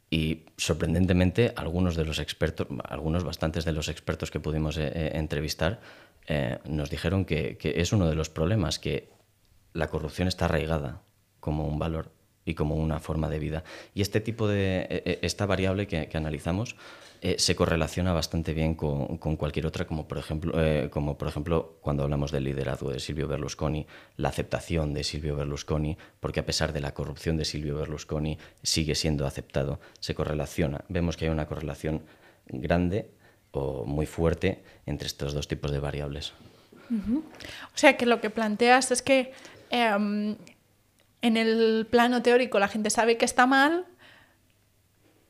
Y 0.10 0.46
sorprendentemente, 0.58 1.54
algunos 1.56 1.96
de 1.96 2.06
los 2.06 2.20
expertos, 2.20 2.68
algunos 2.86 3.24
bastantes 3.24 3.66
de 3.66 3.74
los 3.74 3.90
expertos 3.90 4.32
que 4.32 4.40
pudimos 4.40 4.78
eh, 4.78 4.92
eh, 4.94 5.12
entrevistar, 5.16 5.82
eh, 6.28 6.60
nos 6.66 6.90
dijeron 6.90 7.26
que, 7.26 7.58
es 7.62 7.92
uno 7.92 8.08
de 8.08 8.16
los 8.16 8.30
problemas, 8.30 8.80
que 8.80 9.10
la 9.74 9.90
corrupción 9.90 10.28
está 10.28 10.46
arraigada 10.46 11.02
como 11.40 11.68
un 11.68 11.80
valor 11.80 12.12
y 12.46 12.54
como 12.54 12.76
una 12.76 13.00
forma 13.00 13.30
de 13.30 13.40
vida. 13.40 13.64
Y 13.94 14.02
este 14.02 14.22
tipo 14.22 14.48
de, 14.48 15.20
esta 15.22 15.46
variable 15.46 15.88
que 15.88 16.10
analizamos 16.14 16.76
eh, 17.26 17.38
se 17.40 17.56
correlaciona 17.56 18.14
bastante 18.14 18.54
bien 18.54 18.76
con, 18.76 19.18
cualquier 19.18 19.66
otra, 19.66 19.88
como 19.88 20.08
por, 20.08 20.20
ejemplo, 20.20 20.54
eh, 20.62 20.90
como 20.92 21.18
por 21.18 21.28
ejemplo 21.28 21.78
cuando 21.82 22.04
hablamos 22.04 22.32
del 22.32 22.44
liderazgo 22.44 22.92
de 22.92 23.00
Silvio 23.00 23.28
Berlusconi, 23.28 23.88
la 24.18 24.30
aceptación 24.30 24.94
de 24.94 25.04
Silvio 25.04 25.36
Berlusconi, 25.36 25.98
porque 26.20 26.42
a 26.42 26.46
pesar 26.46 26.72
de 26.72 26.82
la 26.82 26.94
corrupción 26.94 27.36
de 27.36 27.46
Silvio 27.46 27.78
Berlusconi 27.78 28.38
sigue 28.62 28.94
siendo 28.94 29.26
aceptado, 29.26 29.80
se 30.00 30.14
correlaciona. 30.14 30.86
Vemos 30.88 31.18
que 31.18 31.26
hay 31.26 31.32
una 31.32 31.48
correlación 31.48 32.04
grande 32.46 33.10
o 33.52 33.86
muy 33.86 34.06
fuerte 34.06 34.64
entre 34.86 35.08
estos 35.08 35.34
dos 35.34 35.48
tipos 35.48 35.72
de 35.72 35.80
variables. 35.80 36.34
O 36.92 37.24
sea 37.78 37.98
que 37.98 38.06
lo 38.06 38.22
que 38.22 38.30
planteas 38.30 38.92
es 38.92 39.02
que 39.02 39.34
em, 39.72 40.36
en 41.22 41.38
el 41.38 41.88
plano 41.90 42.22
teórico 42.22 42.60
la 42.60 42.68
gente 42.68 42.90
sabe 42.90 43.18
que 43.18 43.26
está 43.26 43.46
mal, 43.46 43.86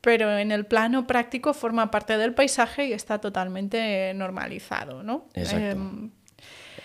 pero 0.06 0.38
en 0.38 0.52
el 0.52 0.66
plano 0.66 1.06
práctico 1.06 1.52
forma 1.52 1.90
parte 1.90 2.16
del 2.16 2.32
paisaje 2.32 2.86
y 2.86 2.92
está 2.92 3.20
totalmente 3.20 4.12
normalizado, 4.14 5.02
¿no? 5.02 5.26
Exacto. 5.34 5.66
Em, 5.66 6.10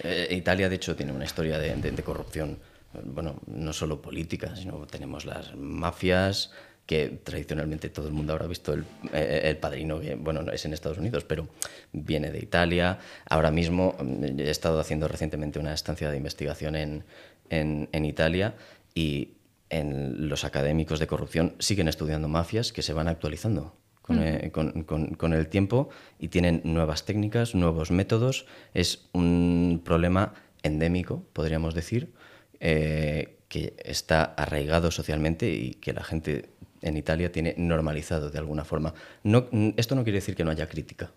eh, 0.03 0.27
Italia, 0.31 0.69
de 0.69 0.75
hecho, 0.75 0.95
tiene 0.95 1.11
una 1.11 1.25
historia 1.25 1.59
de, 1.59 1.93
corrupción, 2.03 2.57
bueno, 3.03 3.39
no 3.45 3.73
solo 3.73 4.01
política, 4.01 4.55
sino 4.55 4.87
tenemos 4.87 5.25
las 5.25 5.55
mafias, 5.55 6.51
que 6.87 7.19
tradicionalmente 7.23 7.89
todo 7.89 8.07
el 8.07 8.13
mundo 8.13 8.33
habrá 8.33 8.47
visto 8.47 8.73
el, 8.73 8.85
eh, 9.13 9.55
padrino, 9.61 9.99
que 9.99 10.15
bueno, 10.15 10.41
es 10.51 10.65
en 10.65 10.73
Estados 10.73 10.97
Unidos, 10.97 11.23
pero 11.23 11.47
viene 11.91 12.31
de 12.31 12.39
Italia. 12.39 12.97
Ahora 13.29 13.51
mismo 13.51 13.95
mm, 13.99 14.39
he 14.39 14.49
estado 14.49 14.79
haciendo 14.79 15.07
recientemente 15.07 15.59
una 15.59 15.75
estancia 15.75 16.09
de 16.09 16.17
investigación 16.17 16.75
en, 16.75 17.03
en, 17.51 17.87
en 17.91 18.05
Italia 18.05 18.55
y 18.93 19.35
en 19.69 20.27
los 20.29 20.43
académicos 20.43 20.99
de 20.99 21.07
corrupción 21.07 21.55
siguen 21.59 21.87
estudiando 21.87 22.27
mafias 22.27 22.73
que 22.73 22.81
se 22.81 22.93
van 22.93 23.07
actualizando 23.07 23.75
eh, 24.09 24.51
con, 24.51 25.33
el 25.33 25.47
tiempo 25.47 25.89
y 26.19 26.27
tienen 26.27 26.61
nuevas 26.65 27.05
técnicas, 27.05 27.55
nuevos 27.55 27.91
métodos. 27.91 28.45
Es 28.73 29.07
un 29.13 29.81
problema 29.85 30.33
endémico, 30.63 31.23
podríamos 31.33 31.73
decir, 31.73 32.13
eh, 32.59 33.39
que 33.47 33.75
está 33.77 34.23
arraigado 34.23 34.91
socialmente 34.91 35.49
y 35.49 35.75
que 35.75 35.93
la 35.93 36.03
gente 36.03 36.49
en 36.81 36.97
Italia 36.97 37.31
tiene 37.31 37.55
normalizado 37.57 38.29
de 38.29 38.39
alguna 38.39 38.65
forma. 38.65 38.93
No, 39.23 39.47
esto 39.77 39.95
no 39.95 40.03
quiere 40.03 40.17
decir 40.17 40.35
que 40.35 40.43
no 40.43 40.51
haya 40.51 40.67
crítica 40.67 41.11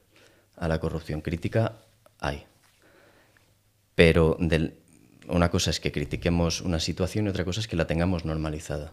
a 0.56 0.68
la 0.68 0.78
corrupción. 0.78 1.20
Crítica 1.20 1.78
hay. 2.20 2.44
Pero 3.94 4.36
del, 4.38 4.74
una 5.28 5.50
cosa 5.50 5.70
es 5.70 5.80
que 5.80 5.92
critiquemos 5.92 6.60
una 6.60 6.80
situación 6.80 7.26
y 7.26 7.28
otra 7.28 7.44
cosa 7.44 7.60
es 7.60 7.68
que 7.68 7.76
la 7.76 7.86
tengamos 7.86 8.24
normalizada. 8.24 8.92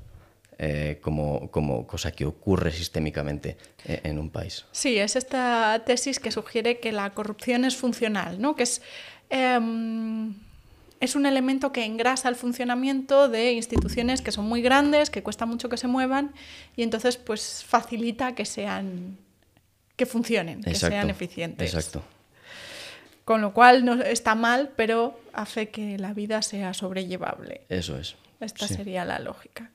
Eh, 0.64 1.00
como, 1.02 1.50
como, 1.50 1.88
cosa 1.88 2.12
que 2.12 2.24
ocurre 2.24 2.72
sistémicamente 2.72 3.58
eh, 3.84 4.02
en 4.04 4.20
un 4.20 4.30
país. 4.30 4.66
Sí, 4.72 5.00
es 5.00 5.16
esta 5.16 5.82
tesis 5.88 6.20
que 6.20 6.30
sugiere 6.30 6.80
que 6.80 6.92
la 6.92 7.10
corrupción 7.16 7.66
es 7.66 7.76
funcional, 7.76 8.40
¿no? 8.40 8.56
que 8.56 8.62
es, 8.62 8.84
em, 9.32 10.36
es 11.00 11.16
un 11.16 11.26
elemento 11.26 11.72
que 11.72 11.84
engrasa 11.84 12.30
el 12.30 12.36
funcionamiento 12.36 13.28
de 13.28 13.54
instituciones 13.54 14.22
que 14.22 14.32
son 14.32 14.46
muy 14.46 14.62
grandes, 14.62 15.10
que 15.10 15.24
cuesta 15.24 15.48
mucho 15.48 15.68
que 15.68 15.78
se 15.78 15.88
muevan 15.88 16.32
y 16.76 16.84
entonces 16.84 17.18
pues 17.18 17.66
facilita 17.68 18.36
que 18.36 18.46
sean 18.46 19.18
que 19.96 20.06
funcionen, 20.06 20.62
que 20.62 20.76
sean 20.76 21.10
eficientes. 21.10 21.74
Exacto. 21.74 22.04
Con 23.26 23.42
lo 23.42 23.54
cual 23.54 23.86
no 23.86 24.02
está 24.02 24.36
mal, 24.36 24.72
pero 24.76 25.20
hace 25.34 25.70
que 25.70 25.98
la 25.98 26.14
vida 26.14 26.42
sea 26.42 26.74
sobrellevable. 26.74 27.62
Eso 27.70 27.98
es. 27.98 28.16
Esta 28.40 28.68
sería 28.68 29.06
la 29.06 29.20
lógica. 29.20 29.70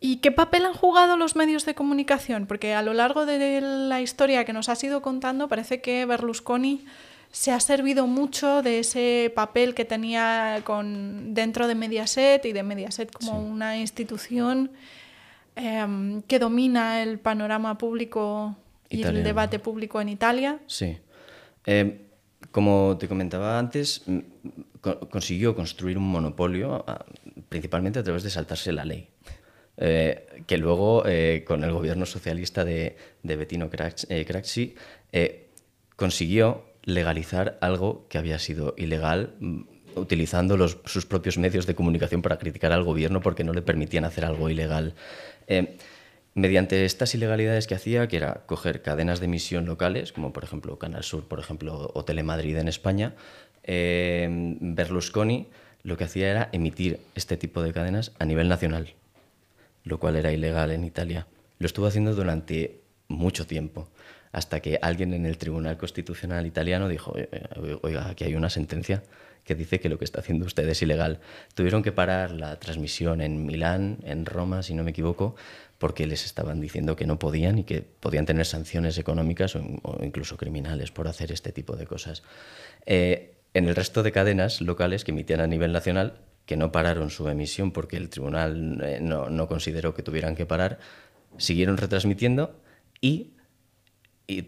¿Y 0.00 0.16
qué 0.16 0.30
papel 0.30 0.64
han 0.64 0.74
jugado 0.74 1.16
los 1.16 1.34
medios 1.36 1.64
de 1.64 1.74
comunicación? 1.74 2.46
Porque 2.46 2.74
a 2.74 2.82
lo 2.82 2.94
largo 2.94 3.26
de 3.26 3.60
la 3.60 4.00
historia 4.00 4.44
que 4.44 4.52
nos 4.52 4.68
has 4.68 4.82
ido 4.84 5.02
contando, 5.02 5.48
parece 5.48 5.80
que 5.80 6.04
Berlusconi 6.06 6.84
se 7.30 7.52
ha 7.52 7.60
servido 7.60 8.06
mucho 8.06 8.62
de 8.62 8.80
ese 8.80 9.32
papel 9.34 9.74
que 9.74 9.84
tenía 9.84 10.60
con, 10.64 11.34
dentro 11.34 11.66
de 11.66 11.74
Mediaset 11.74 12.44
y 12.44 12.52
de 12.52 12.62
Mediaset 12.62 13.12
como 13.12 13.40
una 13.40 13.76
institución 13.76 14.70
em, 15.56 16.22
que 16.22 16.38
domina 16.38 17.02
el 17.02 17.18
panorama 17.18 17.76
público 17.76 18.56
y 18.88 19.02
el 19.02 19.22
debate 19.22 19.58
público 19.58 20.00
en 20.00 20.08
Italia. 20.08 20.58
Sí. 20.66 20.96
Eh, 21.66 22.07
como 22.50 22.96
te 22.98 23.08
comentaba 23.08 23.58
antes, 23.58 24.02
consiguió 25.10 25.54
construir 25.54 25.98
un 25.98 26.08
monopolio 26.08 26.84
principalmente 27.48 27.98
a 27.98 28.02
través 28.02 28.22
de 28.22 28.30
saltarse 28.30 28.72
la 28.72 28.84
ley. 28.84 29.08
Eh, 29.80 30.42
que 30.46 30.58
luego, 30.58 31.04
eh, 31.06 31.44
con 31.46 31.62
el 31.62 31.72
gobierno 31.72 32.04
socialista 32.04 32.64
de, 32.64 32.96
Bettino 33.22 33.70
Craxi, 33.70 34.74
eh, 35.12 35.46
consiguió 35.94 36.64
legalizar 36.82 37.58
algo 37.60 38.06
que 38.08 38.18
había 38.18 38.38
sido 38.40 38.74
ilegal 38.76 39.34
utilizando 39.94 40.68
sus 40.68 41.06
propios 41.06 41.38
medios 41.38 41.66
de 41.66 41.74
comunicación 41.74 42.22
para 42.22 42.38
criticar 42.38 42.72
al 42.72 42.82
gobierno 42.82 43.20
porque 43.20 43.44
no 43.44 43.52
le 43.52 43.62
permitían 43.62 44.04
hacer 44.04 44.24
algo 44.24 44.48
ilegal 44.48 44.94
mediante 46.38 46.84
estas 46.84 47.14
ilegalidades 47.14 47.66
que 47.66 47.74
hacía, 47.74 48.06
que 48.06 48.16
era 48.16 48.44
coger 48.46 48.80
cadenas 48.80 49.18
de 49.18 49.26
emisión 49.26 49.66
locales, 49.66 50.12
como 50.12 50.32
por 50.32 50.44
ejemplo 50.44 50.78
Canal 50.78 51.02
Sur, 51.02 51.26
por 51.26 51.40
ejemplo, 51.40 51.90
o 51.92 52.04
Telemadrid 52.04 52.56
en 52.58 52.68
España, 52.68 53.14
eh, 53.64 54.28
Berlusconi 54.60 55.48
lo 55.82 55.96
que 55.96 56.04
hacía 56.04 56.30
era 56.30 56.48
emitir 56.52 57.00
este 57.14 57.36
tipo 57.36 57.62
de 57.62 57.72
cadenas 57.72 58.12
a 58.18 58.24
nivel 58.24 58.48
nacional, 58.48 58.94
lo 59.82 59.98
cual 59.98 60.16
era 60.16 60.32
ilegal 60.32 60.70
en 60.70 60.84
Italia. 60.84 61.26
Lo 61.58 61.66
estuvo 61.66 61.86
haciendo 61.86 62.14
durante 62.14 62.82
mucho 63.08 63.46
tiempo, 63.46 63.88
hasta 64.30 64.60
que 64.60 64.78
alguien 64.80 65.14
en 65.14 65.26
el 65.26 65.38
Tribunal 65.38 65.76
Constitucional 65.76 66.46
italiano 66.46 66.88
dijo, 66.88 67.14
oiga, 67.82 68.10
aquí 68.10 68.24
hay 68.24 68.36
una 68.36 68.50
sentencia 68.50 69.02
que 69.44 69.54
dice 69.54 69.80
que 69.80 69.88
lo 69.88 69.98
que 69.98 70.04
está 70.04 70.20
haciendo 70.20 70.44
usted 70.44 70.68
es 70.68 70.82
ilegal. 70.82 71.20
Tuvieron 71.54 71.82
que 71.82 71.90
parar 71.90 72.32
la 72.32 72.58
transmisión 72.60 73.22
en 73.22 73.46
Milán, 73.46 73.98
en 74.04 74.26
Roma, 74.26 74.62
si 74.62 74.74
no 74.74 74.84
me 74.84 74.90
equivoco, 74.90 75.36
porque 75.78 76.06
les 76.06 76.24
estaban 76.24 76.60
diciendo 76.60 76.96
que 76.96 77.06
no 77.06 77.18
podían 77.18 77.58
y 77.58 77.64
que 77.64 77.82
podían 77.82 78.26
tener 78.26 78.46
sanciones 78.46 78.98
económicas 78.98 79.54
o, 79.56 79.98
incluso 80.02 80.36
criminales 80.36 80.90
por 80.90 81.06
hacer 81.08 81.32
este 81.32 81.52
tipo 81.52 81.76
de 81.76 81.86
cosas. 81.86 82.22
Eh, 82.84 83.36
en 83.54 83.68
el 83.68 83.76
resto 83.76 84.02
de 84.02 84.12
cadenas 84.12 84.60
locales 84.60 85.04
que 85.04 85.12
emitían 85.12 85.40
a 85.40 85.46
nivel 85.46 85.72
nacional, 85.72 86.18
que 86.46 86.56
no 86.56 86.72
pararon 86.72 87.10
su 87.10 87.28
emisión 87.28 87.72
porque 87.72 87.96
el 87.96 88.08
tribunal 88.08 88.80
eh, 88.82 88.98
no, 89.00 89.48
consideró 89.48 89.94
que 89.94 90.02
tuvieran 90.02 90.34
que 90.34 90.46
parar, 90.46 90.78
siguieron 91.36 91.76
retransmitiendo 91.76 92.60
y 93.00 93.34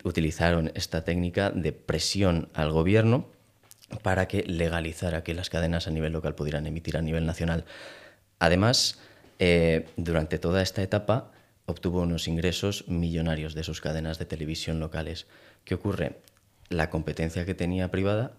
utilizaron 0.05 0.73
esta 0.75 1.05
técnica 1.05 1.51
de 1.51 1.73
presión 1.73 2.49
al 2.55 2.71
gobierno 2.71 3.29
para 4.03 4.29
que 4.29 4.43
legalizara 4.45 5.23
que 5.25 5.35
las 5.35 5.51
cadenas 5.51 5.87
a 5.87 5.91
nivel 5.91 6.13
local 6.13 6.35
pudieran 6.35 6.67
emitir 6.67 6.97
a 6.97 7.03
nivel 7.03 7.27
nacional. 7.27 7.65
Además, 8.39 8.99
eh, 9.43 9.89
durante 9.97 10.39
toda 10.39 10.61
esta 10.61 10.83
etapa 10.83 11.33
obtuvo 11.65 12.03
unos 12.03 12.29
ingresos 12.29 12.87
millonarios 12.89 13.55
de 13.55 13.65
sus 13.65 13.81
cadenas 13.81 14.19
de 14.19 14.27
televisión 14.27 14.81
locales. 14.81 15.27
¿Qué 15.65 15.75
ocurre? 15.75 16.21
La 16.69 16.91
competencia 16.91 17.47
que 17.47 17.55
tenía 17.55 17.91
privada, 17.91 18.35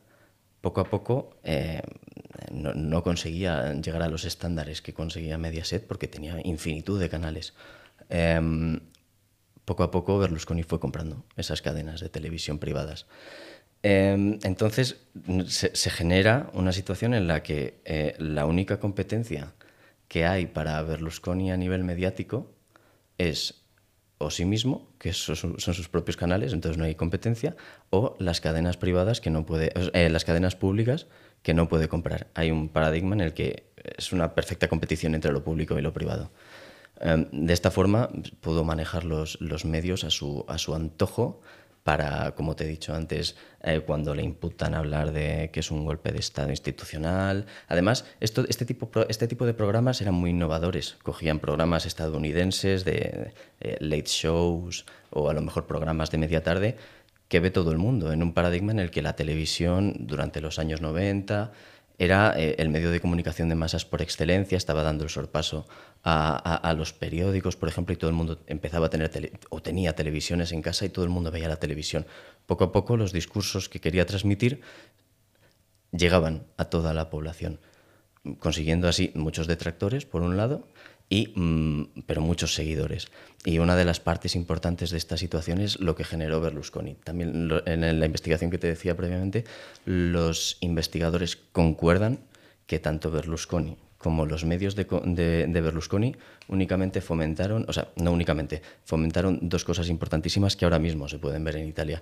poco 0.62 0.80
a 0.80 0.86
poco 0.86 1.36
eh, 1.44 1.82
no, 2.52 3.02
conseguía 3.02 3.74
llegar 3.74 4.04
a 4.04 4.10
los 4.10 4.26
estándares 4.26 4.84
que 4.84 4.94
conseguía 4.94 5.40
Mediaset 5.40 5.88
porque 5.88 6.08
tenía 6.08 6.40
infinitud 6.44 7.00
de 7.00 7.10
canales. 7.10 7.56
Em, 8.10 8.80
poco 9.66 9.82
a 9.82 9.90
poco 9.90 10.20
Berlusconi 10.20 10.62
fue 10.62 10.80
comprando 10.80 11.26
esas 11.36 11.64
cadenas 11.64 12.00
de 12.00 12.10
televisión 12.10 12.60
privadas. 12.60 13.08
Em, 13.82 14.38
entonces 14.44 14.98
se, 15.48 15.90
genera 15.90 16.52
una 16.54 16.74
situación 16.74 17.16
en 17.16 17.28
la 17.28 17.42
que 17.42 17.82
eh, 17.86 18.14
la 18.20 18.46
única 18.46 18.80
competencia 18.80 19.56
que 20.12 20.26
hay 20.26 20.46
para 20.46 20.82
Berlusconi 20.82 21.54
a 21.54 21.56
nivel 21.56 21.86
mediático 21.86 22.52
es 23.18 23.64
o 24.18 24.30
sí 24.30 24.44
mismo, 24.44 24.90
que 25.00 25.14
son, 25.14 25.58
sus 25.58 25.88
propios 25.88 26.18
canales, 26.18 26.52
entonces 26.52 26.78
no 26.78 26.84
hay 26.84 26.96
competencia, 26.96 27.56
o 27.92 28.18
las 28.20 28.42
cadenas 28.42 28.76
privadas 28.76 29.22
que 29.22 29.30
no 29.30 29.46
puede, 29.46 29.72
eh, 29.94 30.10
las 30.10 30.26
cadenas 30.26 30.58
públicas 30.58 31.08
que 31.44 31.54
no 31.54 31.70
puede 31.70 31.88
comprar. 31.88 32.28
Hay 32.34 32.52
un 32.52 32.68
paradigma 32.68 33.16
en 33.16 33.22
el 33.22 33.34
que 33.34 33.72
es 33.98 34.12
una 34.12 34.36
perfecta 34.36 34.68
competición 34.68 35.16
entre 35.16 35.32
lo 35.32 35.46
público 35.46 35.80
y 35.80 35.82
lo 35.82 35.94
privado. 35.94 36.30
Em, 37.00 37.28
de 37.32 37.54
esta 37.54 37.72
forma 37.72 38.10
pudo 38.42 38.66
manejar 38.66 39.06
los, 39.06 39.40
los 39.40 39.64
medios 39.64 40.04
a 40.04 40.10
su, 40.10 40.44
a 40.50 40.58
su 40.58 40.76
antojo 40.76 41.40
para, 41.84 42.36
como 42.36 42.56
te 42.56 42.66
he 42.66 42.68
dicho 42.68 42.94
antes, 42.94 43.36
eh, 43.64 43.82
cuando 43.86 44.14
le 44.14 44.24
imputan 44.24 44.74
hablar 44.76 45.12
de 45.12 45.50
que 45.52 45.62
es 45.62 45.72
un 45.72 45.86
golpe 45.86 46.12
de 46.12 46.20
Estado 46.20 46.50
institucional. 46.50 47.46
Además, 47.68 48.06
este, 48.20 48.66
tipo, 48.66 48.92
este 49.10 49.28
tipo 49.28 49.46
de 49.46 49.54
programas 49.54 50.02
eran 50.02 50.14
muy 50.14 50.30
innovadores. 50.30 50.98
Cogían 51.04 51.40
programas 51.40 51.86
estadounidenses 51.86 52.86
de 52.86 53.34
eh, 53.60 53.78
late 53.80 54.06
shows 54.08 54.86
o 55.10 55.30
a 55.30 55.34
lo 55.34 55.42
mejor 55.42 55.66
programas 55.66 56.12
de 56.12 56.18
media 56.18 56.44
tarde 56.44 56.78
que 57.28 57.40
ve 57.40 57.50
todo 57.50 57.72
el 57.72 57.78
mundo, 57.78 58.12
en 58.12 58.24
un 58.24 58.34
paradigma 58.34 58.74
en 58.74 58.80
el 58.80 58.92
que 58.92 59.02
la 59.02 59.16
televisión 59.16 59.96
durante 60.00 60.42
los 60.42 60.60
años 60.60 60.82
90 60.82 61.54
era 61.98 62.34
eh, 62.36 62.56
el 62.58 62.70
medio 62.70 62.92
de 62.92 63.00
comunicación 63.00 63.48
de 63.48 63.56
masas 63.56 63.86
por 63.86 64.02
excelencia, 64.02 64.58
estaba 64.58 64.84
dando 64.84 65.04
el 65.04 65.10
sorpaso 65.10 65.68
a, 66.04 66.74
los 66.78 66.94
periódicos, 66.94 67.56
por 67.56 67.70
ejemplo, 67.70 67.94
y 67.94 67.98
todo 67.98 68.10
el 68.10 68.16
mundo 68.16 68.40
empezaba 68.48 68.88
a 68.88 68.90
tener 68.90 69.32
o 69.50 69.62
tenía 69.62 69.96
televisiones 69.96 70.52
en 70.52 70.62
casa 70.62 70.86
y 70.86 70.90
todo 70.90 71.06
el 71.06 71.12
mundo 71.12 71.32
veía 71.32 71.48
la 71.48 71.58
televisión. 71.58 72.06
Poco 72.46 72.64
a 72.64 72.72
poco 72.72 72.98
los 72.98 73.14
discursos 73.14 73.70
que 73.70 73.80
quería 73.80 74.06
transmitir 74.06 74.62
llegaban 75.92 76.44
a 76.58 76.66
toda 76.66 76.94
la 76.94 77.10
población, 77.10 77.60
consiguiendo 78.40 78.88
así 78.88 79.12
muchos 79.14 79.48
detractores, 79.48 80.06
por 80.06 80.22
un 80.22 80.38
lado, 80.38 80.68
y, 81.08 81.34
mm, 81.36 82.04
pero 82.08 82.22
muchos 82.22 82.56
seguidores. 82.56 83.10
Y 83.44 83.60
una 83.60 83.76
de 83.76 83.86
las 83.86 84.00
partes 84.00 84.36
importantes 84.36 84.92
de 84.92 84.98
esta 84.98 85.18
situación 85.18 85.60
es 85.60 85.80
lo 85.80 85.94
que 85.96 86.06
generó 86.06 86.40
Berlusconi. 86.40 86.96
También 86.96 87.52
en 87.66 88.00
la 88.00 88.06
investigación 88.06 88.50
que 88.50 88.58
te 88.58 88.68
decía 88.68 88.96
previamente, 88.96 89.44
los 89.86 90.58
investigadores 90.62 91.36
concuerdan 91.36 92.20
que 92.66 92.80
tanto 92.80 93.12
Berlusconi 93.12 93.78
como 94.02 94.26
los 94.26 94.46
medios 94.46 94.76
de, 94.76 94.86
de, 94.86 95.62
Berlusconi 95.62 96.16
únicamente 96.48 97.02
fomentaron, 97.02 97.66
o 97.68 97.74
sea, 97.74 97.90
no 97.96 98.12
únicamente, 98.12 98.62
fomentaron 98.84 99.40
dos 99.42 99.64
cosas 99.64 99.90
importantísimas 99.90 100.56
que 100.56 100.66
ahora 100.66 100.80
mismo 100.80 101.08
se 101.08 101.20
pueden 101.20 101.44
ver 101.44 101.58
en 101.58 101.68
Italia. 101.68 102.02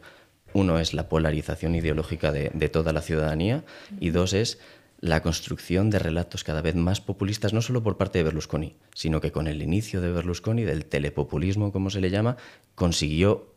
Uno 0.53 0.79
es 0.79 0.93
la 0.93 1.09
polarización 1.09 1.75
ideológica 1.75 2.31
de, 2.31 2.51
de 2.53 2.69
toda 2.69 2.93
la 2.93 3.01
ciudadanía 3.01 3.63
y 3.99 4.09
dos 4.09 4.33
es 4.33 4.59
la 5.01 5.21
construcción 5.21 5.89
de 5.89 5.99
relatos 5.99 6.43
cada 6.43 6.61
vez 6.61 6.75
más 6.75 6.99
populistas, 7.01 7.53
no 7.53 7.61
solo 7.61 7.83
por 7.83 7.97
parte 7.97 8.19
de 8.19 8.23
Berlusconi, 8.23 8.75
sino 8.93 9.21
que 9.21 9.31
con 9.31 9.47
el 9.47 9.61
inicio 9.61 10.01
de 10.01 10.11
Berlusconi, 10.11 10.63
del 10.63 10.85
telepopulismo, 10.85 11.71
como 11.71 11.89
se 11.89 12.01
le 12.01 12.09
llama, 12.09 12.37
consiguió 12.75 13.53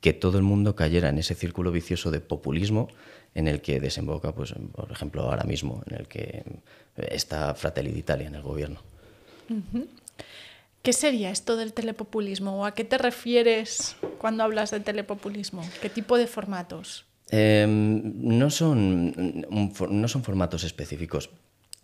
que 0.00 0.12
todo 0.12 0.38
el 0.38 0.44
mundo 0.44 0.76
cayera 0.76 1.08
en 1.08 1.18
ese 1.18 1.34
círculo 1.34 1.72
vicioso 1.72 2.10
de 2.10 2.20
populismo 2.20 2.88
en 3.36 3.48
el 3.48 3.60
que 3.60 3.80
desemboca, 3.80 4.32
pues, 4.32 4.54
por 4.72 4.90
ejemplo, 4.90 5.22
ahora 5.22 5.44
mismo, 5.44 5.82
en 5.86 5.96
el 5.96 6.08
que 6.08 6.42
está 6.96 7.54
Fratelli 7.54 7.92
d'Italia 7.92 8.28
en 8.28 8.34
el 8.34 8.40
gobierno. 8.40 8.80
¿Qué 10.82 10.94
sería 10.94 11.30
esto 11.30 11.58
del 11.58 11.74
telepopulismo? 11.74 12.60
¿O 12.60 12.64
a 12.64 12.74
qué 12.74 12.84
te 12.84 12.96
refieres 12.96 13.96
cuando 14.16 14.42
hablas 14.42 14.70
de 14.70 14.80
telepopulismo? 14.80 15.62
¿Qué 15.82 15.90
tipo 15.90 16.16
de 16.16 16.26
formatos? 16.26 17.04
Em, 17.28 18.14
no, 18.16 18.48
son, 18.48 19.44
no 19.90 20.08
son 20.08 20.24
formatos 20.24 20.64
específicos. 20.64 21.28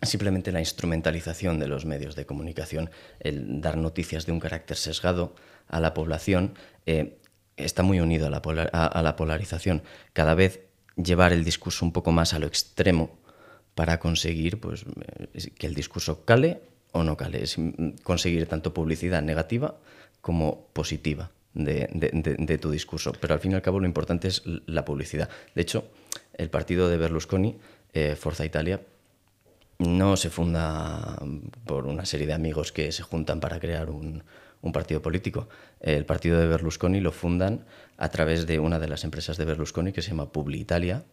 Simplemente 0.01 0.51
la 0.51 0.59
instrumentalización 0.59 1.59
de 1.59 1.67
los 1.67 1.85
medios 1.85 2.15
de 2.15 2.25
comunicación, 2.25 2.89
el 3.19 3.61
dar 3.61 3.77
noticias 3.77 4.25
de 4.25 4.31
un 4.31 4.39
carácter 4.39 4.75
sesgado 4.75 5.35
a 5.67 5.79
la 5.79 5.93
población, 5.93 6.55
eh, 6.87 7.19
está 7.57 7.83
muy 7.83 7.99
unido 7.99 8.25
a 8.25 8.29
la, 8.31 8.39
a 8.39 9.01
la 9.03 9.15
polarización. 9.15 9.83
Cada 10.13 10.33
vez 10.33 10.72
llevar 10.95 11.33
el 11.33 11.43
discurso 11.43 11.85
un 11.85 11.91
poco 11.91 12.11
más 12.11 12.33
a 12.33 12.39
lo 12.39 12.47
extremo 12.47 13.17
para 13.75 13.99
conseguir 13.99 14.59
pues, 14.59 14.85
eh, 15.33 15.51
que 15.57 15.67
el 15.67 15.73
discurso 15.73 16.25
cale 16.25 16.61
o 16.91 17.03
no 17.03 17.17
cale. 17.17 17.43
Es 17.43 17.57
conseguir 18.03 18.47
tanto 18.47 18.73
publicidad 18.73 19.21
negativa 19.21 19.75
como 20.21 20.67
positiva 20.73 21.31
de, 21.53 22.57
tu 22.61 22.71
discurso. 22.71 23.13
Pero 23.19 23.33
al 23.33 23.39
fin 23.39 23.51
y 23.51 23.55
al 23.55 23.61
cabo 23.61 23.79
lo 23.79 23.87
importante 23.87 24.27
es 24.27 24.43
la 24.45 24.85
publicidad. 24.85 25.29
De 25.55 25.61
hecho, 25.61 25.85
el 26.33 26.49
partido 26.49 26.89
de 26.89 26.97
Berlusconi, 26.97 27.57
eh, 27.93 28.15
Forza 28.15 28.45
Italia, 28.45 28.81
no 29.79 30.15
se 30.17 30.29
funda 30.29 31.17
por 31.65 31.87
una 31.87 32.05
serie 32.05 32.27
de 32.27 32.33
amigos 32.33 32.71
que 32.71 32.91
se 32.91 33.03
juntan 33.03 33.39
para 33.39 33.59
crear 33.59 33.89
un, 33.89 34.23
partido 34.71 35.01
político. 35.01 35.49
El 35.79 36.05
partido 36.05 36.39
de 36.39 36.47
Berlusconi 36.47 36.99
lo 36.99 37.11
fundan 37.11 37.65
a 37.97 38.09
través 38.09 38.47
de 38.47 38.59
una 38.59 38.79
de 38.79 38.87
las 38.87 39.03
empresas 39.03 39.37
de 39.37 39.45
Berlusconi 39.45 39.91
que 39.91 40.01
se 40.01 40.09
llama 40.09 40.31
Publi 40.31 40.59
Italia, 40.59 41.03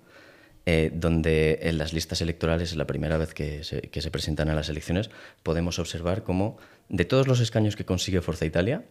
eh, 0.66 0.90
donde 0.94 1.60
en 1.62 1.78
las 1.78 1.92
listas 1.92 2.20
electorales, 2.20 2.70
es 2.70 2.76
la 2.76 2.86
primera 2.86 3.16
vez 3.16 3.34
que 3.34 3.64
se, 3.64 3.82
que 3.82 4.02
se 4.02 4.10
presentan 4.10 4.50
a 4.50 4.54
las 4.54 4.68
elecciones, 4.68 5.10
podemos 5.42 5.78
observar 5.78 6.22
cómo 6.22 6.58
de 6.88 7.04
todos 7.04 7.26
los 7.26 7.40
escaños 7.40 7.76
que 7.76 7.84
consigue 7.84 8.20
Forza 8.20 8.44
Italia, 8.44 8.84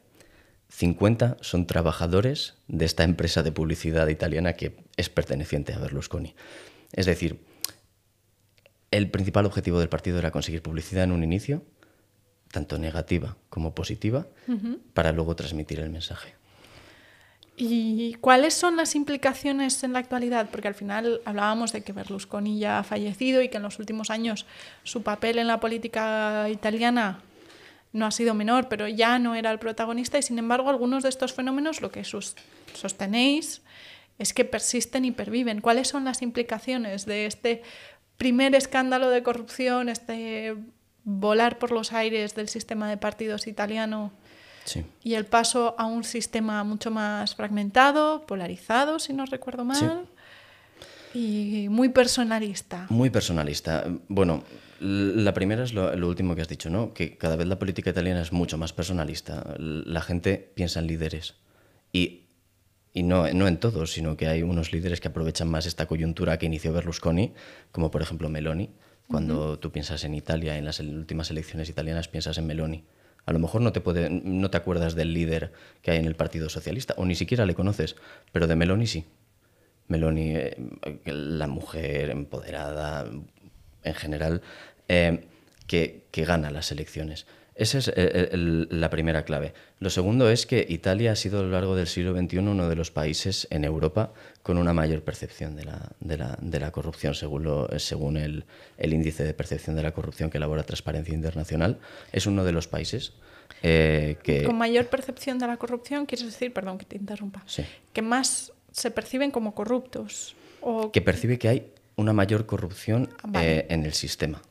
50 0.69 1.38
son 1.41 1.65
trabajadores 1.65 2.56
de 2.67 2.86
esta 2.86 3.04
empresa 3.04 3.43
de 3.43 3.52
publicidad 3.52 4.08
italiana 4.08 4.54
que 4.54 4.78
es 4.98 5.10
perteneciente 5.10 5.74
a 5.74 5.80
Berlusconi. 5.80 6.36
Es 6.93 7.06
decir, 7.06 7.39
el 8.91 9.10
principal 9.10 9.45
objetivo 9.45 9.80
del 9.80 9.89
partido 9.89 10.19
era 10.19 10.32
conseguir 10.32 10.62
publicidad 10.62 11.04
en 11.04 11.12
un 11.12 11.24
inicio, 11.24 11.63
tanto 12.51 12.77
negativa 12.77 13.35
como 13.49 13.73
positiva, 13.73 14.27
para 14.93 15.12
luego 15.12 15.35
transmitir 15.35 15.79
el 15.79 15.89
mensaje. 15.89 16.33
¿Y 17.62 18.13
cuáles 18.21 18.53
son 18.53 18.77
las 18.77 18.95
implicaciones 18.95 19.83
en 19.83 19.91
la 19.91 19.99
actualidad? 19.99 20.49
Porque 20.49 20.69
al 20.69 20.75
final 20.75 21.21
hablábamos 21.25 21.73
de 21.73 21.81
que 21.81 21.91
Berlusconi 21.91 22.57
ya 22.57 22.79
ha 22.79 22.83
fallecido 22.83 23.41
y 23.41 23.49
que 23.49 23.57
en 23.57 23.63
los 23.63 23.79
últimos 23.79 24.09
años 24.09 24.45
su 24.83 25.03
papel 25.03 25.39
en 25.39 25.47
la 25.47 25.59
política 25.59 26.47
italiana 26.49 27.21
no 27.91 28.05
ha 28.05 28.12
sido 28.12 28.33
menor, 28.33 28.69
pero 28.69 28.88
ya 28.88 29.19
no 29.19 29.35
era 29.35 29.51
el 29.51 29.59
protagonista 29.59 30.17
y 30.17 30.21
sin 30.21 30.39
embargo 30.39 30.69
algunos 30.69 31.03
de 31.03 31.09
estos 31.09 31.33
fenómenos 31.33 31.81
lo 31.81 31.91
que 31.91 32.05
sostenéis 32.05 33.62
es 34.19 34.33
que 34.33 34.45
persisten 34.45 35.03
y 35.03 35.12
perviven. 35.12 35.59
¿Cuáles 35.59 35.89
son 35.89 36.05
las 36.05 36.21
implicaciones 36.21 37.05
de 37.05 37.25
este 37.25 37.63
primer 38.17 38.55
escándalo 38.55 39.09
de 39.09 39.21
corrupción, 39.21 39.89
este 39.89 40.55
volar 41.03 41.57
por 41.57 41.71
los 41.71 41.93
aires 41.93 42.35
del 42.35 42.49
sistema 42.49 42.89
de 42.89 42.97
partidos 42.97 43.47
italiano 43.47 44.12
y 45.03 45.15
el 45.15 45.25
paso 45.25 45.75
a 45.77 45.85
un 45.85 46.03
sistema 46.03 46.63
mucho 46.63 46.91
más 46.91 47.35
fragmentado, 47.35 48.25
polarizado, 48.25 48.99
si 48.99 49.13
no 49.13 49.25
recuerdo 49.25 49.65
mal? 49.65 50.07
Y 51.13 51.67
muy 51.69 51.89
personalista. 51.89 52.85
Muy 52.89 53.09
personalista. 53.09 53.85
Bueno, 54.07 54.43
la 54.79 55.33
primera 55.33 55.63
es 55.63 55.73
lo, 55.73 56.07
último 56.07 56.35
que 56.35 56.41
has 56.41 56.47
dicho, 56.47 56.69
¿no? 56.69 56.93
Que 56.93 57.17
cada 57.17 57.35
vez 57.35 57.47
la 57.47 57.57
política 57.57 57.89
italiana 57.89 58.21
es 58.21 58.31
mucho 58.31 58.57
más 58.57 58.73
personalista. 58.73 59.55
La 59.57 60.01
gente 60.01 60.51
piensa 60.53 60.79
en 60.79 60.88
líderes. 60.88 61.35
Y, 61.91 62.25
y 62.93 63.03
no, 63.03 63.31
no 63.33 63.47
en 63.47 63.57
todos, 63.57 63.91
sino 63.91 64.17
que 64.17 64.27
hay 64.27 64.43
unos 64.43 64.71
líderes 64.71 65.01
que 65.01 65.07
aprovechan 65.07 65.49
más 65.49 65.65
esta 65.65 65.88
coyuntura 65.88 66.38
que 66.38 66.45
inició 66.45 66.73
Berlusconi, 66.73 67.33
como 67.71 67.89
por 67.89 68.03
ejemplo 68.03 68.29
Meloni. 68.29 68.69
Cuando 69.10 69.58
tú 69.58 69.72
piensas 69.72 70.04
en 70.04 70.13
Italia, 70.13 70.56
en 70.56 70.65
las 70.65 70.80
últimas 70.80 71.32
elecciones 71.32 71.67
italianas, 71.67 72.08
piensas 72.08 72.38
en 72.38 72.45
Meloni. 72.45 72.84
A 73.26 73.34
lo 73.34 73.39
mejor 73.39 73.62
no 73.62 73.72
te, 73.72 73.82
puede, 73.82 74.08
no 74.12 74.52
te 74.52 74.58
acuerdas 74.58 74.93
del 74.93 75.15
líder 75.15 75.52
que 75.82 75.89
hay 75.89 75.98
en 75.98 76.06
el 76.06 76.15
Partido 76.15 76.48
Socialista, 76.48 76.93
o 76.95 77.06
ni 77.06 77.15
siquiera 77.15 77.48
le 77.48 77.56
conoces, 77.56 77.95
pero 78.32 78.45
de 78.45 78.56
Meloni 78.56 78.86
sí. 78.86 79.06
Meloni, 79.88 80.36
eh, 80.36 80.56
la 81.06 81.48
mujer 81.48 82.12
empoderada, 82.12 83.10
en 83.84 83.93
general, 83.95 84.43
eh, 84.88 85.26
que, 85.65 86.06
gana 86.13 86.52
las 86.52 86.72
elecciones. 86.72 87.26
Esa 87.60 87.78
es 87.80 87.91
la 88.34 88.89
primera 88.89 89.26
clave. 89.26 89.54
Lo 89.80 89.89
segundo 89.89 90.30
es 90.30 90.45
que 90.45 90.65
Italia 90.69 91.12
ha 91.12 91.15
sido 91.17 91.39
a 91.39 91.43
lo 91.43 91.50
largo 91.50 91.76
del 91.76 91.88
siglo 91.88 92.17
XXI 92.17 92.38
uno 92.38 92.69
de 92.69 92.76
los 92.76 92.89
países 92.89 93.48
en 93.52 93.65
Europa 93.65 94.13
con 94.43 94.58
una 94.58 94.74
mayor 94.74 95.04
percepción 95.04 95.56
de 95.58 95.65
la, 95.65 95.91
de 96.00 96.17
la, 96.17 96.38
de 96.41 96.60
la 96.60 96.72
corrupción, 96.72 97.13
según, 97.15 97.43
lo, 97.43 97.67
según 97.78 98.15
el, 98.15 98.45
el, 98.78 98.93
índice 98.93 99.26
de 99.26 99.34
percepción 99.34 99.76
de 99.76 99.84
la 99.84 99.91
corrupción 99.91 100.30
que 100.30 100.38
elabora 100.38 100.63
Transparencia 100.63 101.13
Internacional. 101.13 101.80
Es 102.13 102.26
uno 102.28 102.45
de 102.45 102.54
los 102.54 102.69
países 102.69 103.12
eh, 103.62 104.15
que... 104.24 104.43
Con 104.45 104.58
mayor 104.58 104.88
percepción 104.88 105.38
de 105.38 105.48
la 105.48 105.58
corrupción, 105.58 106.06
quieres 106.06 106.26
decir, 106.28 106.54
perdón 106.54 106.78
que 106.78 106.86
te 106.86 106.95
interrumpa, 106.95 107.43
sí. 107.45 107.65
que 107.91 108.02
más 108.02 108.54
se 108.72 108.89
perciben 108.89 109.32
como 109.32 109.54
corruptos. 109.54 110.36
O... 110.62 110.91
Que 110.91 111.02
percibe 111.02 111.38
que 111.38 111.50
hay 111.50 111.72
una 111.98 112.13
mayor 112.13 112.45
corrupción 112.45 113.10
Ah, 113.22 113.28
Vale. 113.28 113.58
eh, 113.60 113.65
en 113.69 113.86
el 113.86 113.93
sistema. 113.93 114.41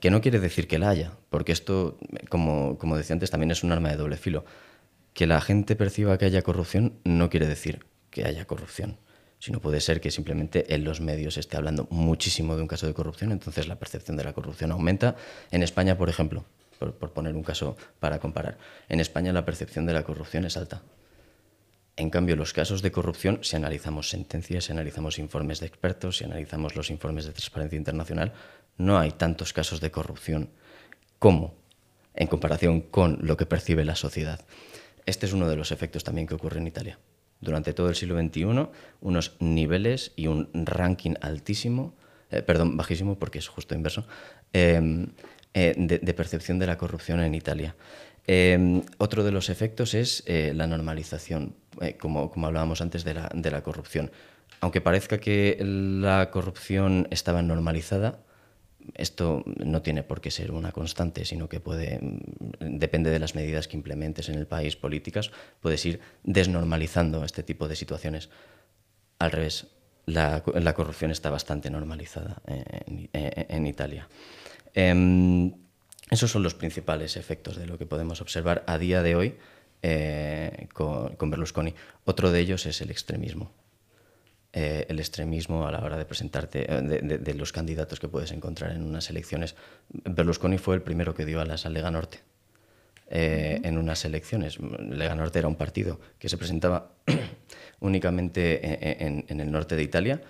Que 0.00 0.10
no 0.10 0.20
quiere 0.20 0.40
decir 0.40 0.68
que 0.68 0.78
la 0.78 0.90
haya, 0.90 1.12
porque 1.30 1.52
esto, 1.52 1.98
como, 2.28 2.78
como 2.78 2.96
decía 2.96 3.14
antes, 3.14 3.30
también 3.30 3.50
es 3.50 3.62
un 3.62 3.72
arma 3.72 3.90
de 3.90 3.96
doble 3.96 4.16
filo. 4.16 4.44
Que 5.12 5.26
la 5.26 5.40
gente 5.40 5.76
perciba 5.76 6.18
que 6.18 6.26
haya 6.26 6.42
corrupción 6.42 6.98
no 7.04 7.30
quiere 7.30 7.46
decir 7.46 7.86
que 8.10 8.24
haya 8.24 8.46
corrupción, 8.46 8.98
sino 9.38 9.60
puede 9.60 9.80
ser 9.80 10.00
que 10.00 10.10
simplemente 10.10 10.74
en 10.74 10.84
los 10.84 11.00
medios 11.00 11.36
esté 11.36 11.56
hablando 11.56 11.86
muchísimo 11.90 12.56
de 12.56 12.62
un 12.62 12.68
caso 12.68 12.86
de 12.86 12.94
corrupción, 12.94 13.32
entonces 13.32 13.68
la 13.68 13.78
percepción 13.78 14.16
de 14.16 14.24
la 14.24 14.32
corrupción 14.32 14.72
aumenta. 14.72 15.16
En 15.50 15.62
España, 15.62 15.98
por 15.98 16.08
ejemplo, 16.08 16.44
por, 16.78 16.94
por 16.94 17.12
poner 17.12 17.34
un 17.34 17.42
caso 17.42 17.76
para 17.98 18.18
comparar, 18.18 18.58
en 18.88 19.00
España 19.00 19.32
la 19.32 19.44
percepción 19.44 19.86
de 19.86 19.94
la 19.94 20.04
corrupción 20.04 20.44
es 20.44 20.56
alta. 20.56 20.82
En 21.98 22.10
cambio, 22.10 22.36
los 22.36 22.52
casos 22.52 22.82
de 22.82 22.92
corrupción, 22.92 23.38
si 23.42 23.56
analizamos 23.56 24.10
sentencias, 24.10 24.64
si 24.64 24.72
analizamos 24.72 25.18
informes 25.18 25.60
de 25.60 25.66
expertos, 25.66 26.18
si 26.18 26.24
analizamos 26.24 26.76
los 26.76 26.90
informes 26.90 27.24
de 27.24 27.32
Transparencia 27.32 27.78
Internacional, 27.78 28.34
no 28.78 28.98
hay 28.98 29.12
tantos 29.12 29.52
casos 29.52 29.80
de 29.80 29.90
corrupción 29.90 30.50
como 31.18 31.54
en 32.14 32.26
comparación 32.28 32.80
con 32.80 33.18
lo 33.22 33.36
que 33.36 33.46
percibe 33.46 33.84
la 33.84 33.96
sociedad. 33.96 34.44
Este 35.04 35.26
es 35.26 35.32
uno 35.32 35.48
de 35.48 35.56
los 35.56 35.72
efectos 35.72 36.04
también 36.04 36.26
que 36.26 36.34
ocurre 36.34 36.58
en 36.58 36.66
Italia. 36.66 36.98
Durante 37.40 37.74
todo 37.74 37.88
el 37.88 37.94
siglo 37.94 38.18
XXI, 38.18 38.68
unos 39.00 39.36
niveles 39.40 40.12
y 40.16 40.26
un 40.26 40.48
ranking 40.52 41.14
altísimo, 41.20 41.94
eh, 42.30 42.42
perdón, 42.42 42.76
bajísimo 42.76 43.18
porque 43.18 43.38
es 43.38 43.48
justo 43.48 43.74
inverso, 43.74 44.06
eh, 44.52 45.06
eh, 45.58 45.74
de, 45.74 45.98
de, 45.98 46.12
percepción 46.12 46.58
de 46.58 46.66
la 46.66 46.76
corrupción 46.76 47.20
en 47.20 47.34
Italia. 47.34 47.76
Eh, 48.26 48.82
otro 48.98 49.24
de 49.24 49.30
los 49.30 49.48
efectos 49.48 49.94
es 49.94 50.22
eh, 50.26 50.52
la 50.54 50.66
normalización, 50.66 51.54
como, 51.98 52.30
como, 52.30 52.46
hablábamos 52.46 52.82
antes 52.82 53.04
de 53.04 53.14
la, 53.14 53.30
de 53.32 53.50
la, 53.50 53.62
corrupción. 53.62 54.10
Aunque 54.60 54.82
parezca 54.82 55.16
que 55.18 55.56
la 55.62 56.30
corrupción 56.30 57.08
estaba 57.10 57.40
normalizada, 57.40 58.18
esto 58.94 59.42
no 59.46 59.82
tiene 59.82 60.02
por 60.02 60.20
qué 60.20 60.30
ser 60.30 60.52
una 60.52 60.72
constante, 60.72 61.24
sino 61.24 61.48
que 61.48 61.60
puede, 61.60 61.98
depende 62.60 63.10
de 63.10 63.18
las 63.18 63.34
medidas 63.34 63.68
que 63.68 63.76
implementes 63.76 64.28
en 64.28 64.36
el 64.36 64.46
país, 64.46 64.76
políticas, 64.76 65.30
puedes 65.60 65.84
ir 65.86 66.00
desnormalizando 66.24 67.24
este 67.24 67.42
tipo 67.42 67.68
de 67.68 67.76
situaciones. 67.76 68.30
Al 69.18 69.32
revés, 69.32 69.68
la, 70.06 70.42
corrupción 70.42 71.10
está 71.10 71.30
bastante 71.30 71.70
normalizada 71.70 72.42
en, 72.46 73.08
en, 73.12 73.46
en 73.48 73.66
Italia. 73.66 74.08
Eh, 74.74 75.52
esos 76.10 76.30
son 76.30 76.42
los 76.42 76.54
principales 76.54 77.16
efectos 77.16 77.56
de 77.56 77.66
lo 77.66 77.78
que 77.78 77.86
podemos 77.86 78.20
observar 78.20 78.62
a 78.66 78.78
día 78.78 79.02
de 79.02 79.16
hoy 79.16 79.34
eh, 79.82 80.68
con, 80.72 81.30
Berlusconi. 81.30 81.74
Otro 82.04 82.30
de 82.30 82.40
ellos 82.40 82.66
es 82.66 82.80
el 82.80 82.90
extremismo. 82.90 83.52
Eh, 84.58 84.86
el 84.88 84.98
extremismo 85.00 85.66
a 85.66 85.70
la 85.70 85.80
hora 85.80 85.98
de 85.98 86.06
presentarte, 86.06 86.60
de, 86.60 87.00
de, 87.02 87.18
de, 87.18 87.34
los 87.34 87.52
candidatos 87.52 88.00
que 88.00 88.08
puedes 88.08 88.32
encontrar 88.32 88.72
en 88.72 88.82
unas 88.84 89.10
elecciones. 89.10 89.54
Berlusconi 89.90 90.56
fue 90.56 90.76
el 90.76 90.80
primero 90.80 91.12
que 91.14 91.26
dio 91.26 91.42
alas 91.42 91.66
a 91.66 91.68
Lega 91.68 91.90
Norte 91.90 92.20
eh, 93.10 93.58
uh 93.58 93.62
-huh. 93.62 93.68
en 93.68 93.76
unas 93.76 94.06
elecciones. 94.06 94.58
Lega 94.58 95.14
Norte 95.14 95.40
era 95.40 95.48
un 95.48 95.56
partido 95.56 96.00
que 96.18 96.30
se 96.30 96.38
presentaba 96.38 96.92
únicamente 97.80 99.04
en, 99.04 99.26
en, 99.28 99.40
el 99.40 99.50
norte 99.50 99.76
de 99.76 99.82
Italia 99.82 100.22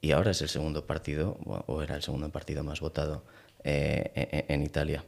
y 0.00 0.10
ahora 0.10 0.32
es 0.32 0.42
el 0.42 0.48
segundo 0.48 0.84
partido, 0.84 1.38
o 1.44 1.80
era 1.80 1.94
el 1.94 2.02
segundo 2.02 2.28
partido 2.30 2.64
más 2.64 2.80
votado 2.80 3.22
eh, 3.62 4.46
en 4.48 4.62
Italia. 4.62 5.04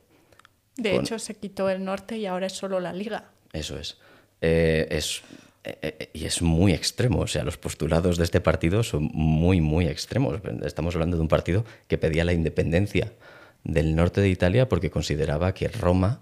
De 0.76 0.92
Con... 0.92 1.00
hecho, 1.00 1.18
se 1.18 1.34
quitó 1.34 1.68
el 1.68 1.82
norte 1.84 2.16
y 2.16 2.26
ahora 2.26 2.46
es 2.46 2.52
solo 2.52 2.78
la 2.78 2.92
Liga. 2.92 3.30
Eso 3.52 3.76
es. 3.76 3.98
Eh, 4.40 4.86
es 4.88 5.18
eh, 5.18 5.22
y 6.12 6.24
es 6.24 6.42
muy 6.42 6.72
extremo, 6.72 7.20
o 7.20 7.26
sea, 7.26 7.44
los 7.44 7.56
postulados 7.56 8.16
de 8.16 8.24
este 8.24 8.40
partido 8.40 8.82
son 8.82 9.10
muy, 9.12 9.60
muy 9.60 9.86
extremos. 9.86 10.40
Estamos 10.64 10.94
hablando 10.94 11.16
de 11.16 11.22
un 11.22 11.28
partido 11.28 11.64
que 11.88 11.98
pedía 11.98 12.24
la 12.24 12.32
independencia 12.32 13.12
del 13.64 13.94
norte 13.94 14.20
de 14.20 14.28
Italia 14.28 14.68
porque 14.68 14.90
consideraba 14.90 15.54
que 15.54 15.68
Roma, 15.68 16.20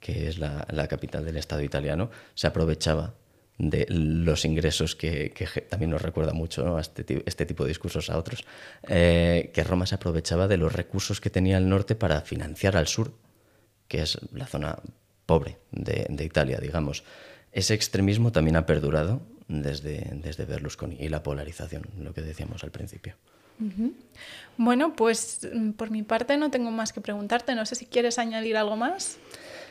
que 0.00 0.28
es 0.28 0.38
la, 0.38 0.66
la 0.70 0.88
capital 0.88 1.24
del 1.24 1.36
Estado 1.36 1.62
italiano, 1.62 2.10
se 2.34 2.48
aprovechaba 2.48 3.14
de 3.58 3.86
los 3.88 4.44
ingresos 4.44 4.96
que, 4.96 5.30
que, 5.30 5.46
también 5.62 5.90
nos 5.90 6.02
recuerda 6.02 6.32
mucho 6.32 6.64
¿no? 6.64 6.78
a 6.78 6.80
este, 6.80 7.22
este, 7.26 7.46
tipo 7.46 7.62
de 7.64 7.68
discursos 7.68 8.10
a 8.10 8.18
otros, 8.18 8.44
eh, 8.88 9.50
que 9.54 9.62
Roma 9.62 9.86
se 9.86 9.94
aprovechaba 9.94 10.48
de 10.48 10.56
los 10.56 10.72
recursos 10.72 11.20
que 11.20 11.30
tenía 11.30 11.58
el 11.58 11.68
norte 11.68 11.94
para 11.94 12.22
financiar 12.22 12.76
al 12.76 12.88
sur, 12.88 13.12
que 13.86 14.02
es 14.02 14.18
la 14.32 14.46
zona 14.46 14.78
pobre 15.26 15.58
de, 15.70 16.06
de 16.08 16.24
Italia, 16.24 16.58
digamos. 16.60 17.04
Ese 17.52 17.74
extremismo 17.74 18.32
también 18.32 18.56
ha 18.56 18.66
perdurado 18.66 19.20
desde, 19.48 20.10
desde 20.14 20.44
Berlusconi 20.44 20.96
y 20.98 21.08
la 21.08 21.22
polarización, 21.22 21.82
lo 21.98 22.14
que 22.14 22.22
decíamos 22.22 22.64
al 22.64 22.70
principio. 22.70 23.14
Uh 23.60 23.64
-huh. 23.64 23.92
Bueno, 24.56 24.96
pues 24.96 25.48
por 25.76 25.90
mi 25.90 26.02
parte 26.02 26.36
no 26.36 26.50
tengo 26.50 26.70
más 26.70 26.92
que 26.92 27.00
preguntarte. 27.00 27.54
No 27.54 27.66
sé 27.66 27.74
si 27.74 27.86
quieres 27.86 28.18
añadir 28.18 28.56
algo 28.56 28.76
más. 28.76 29.18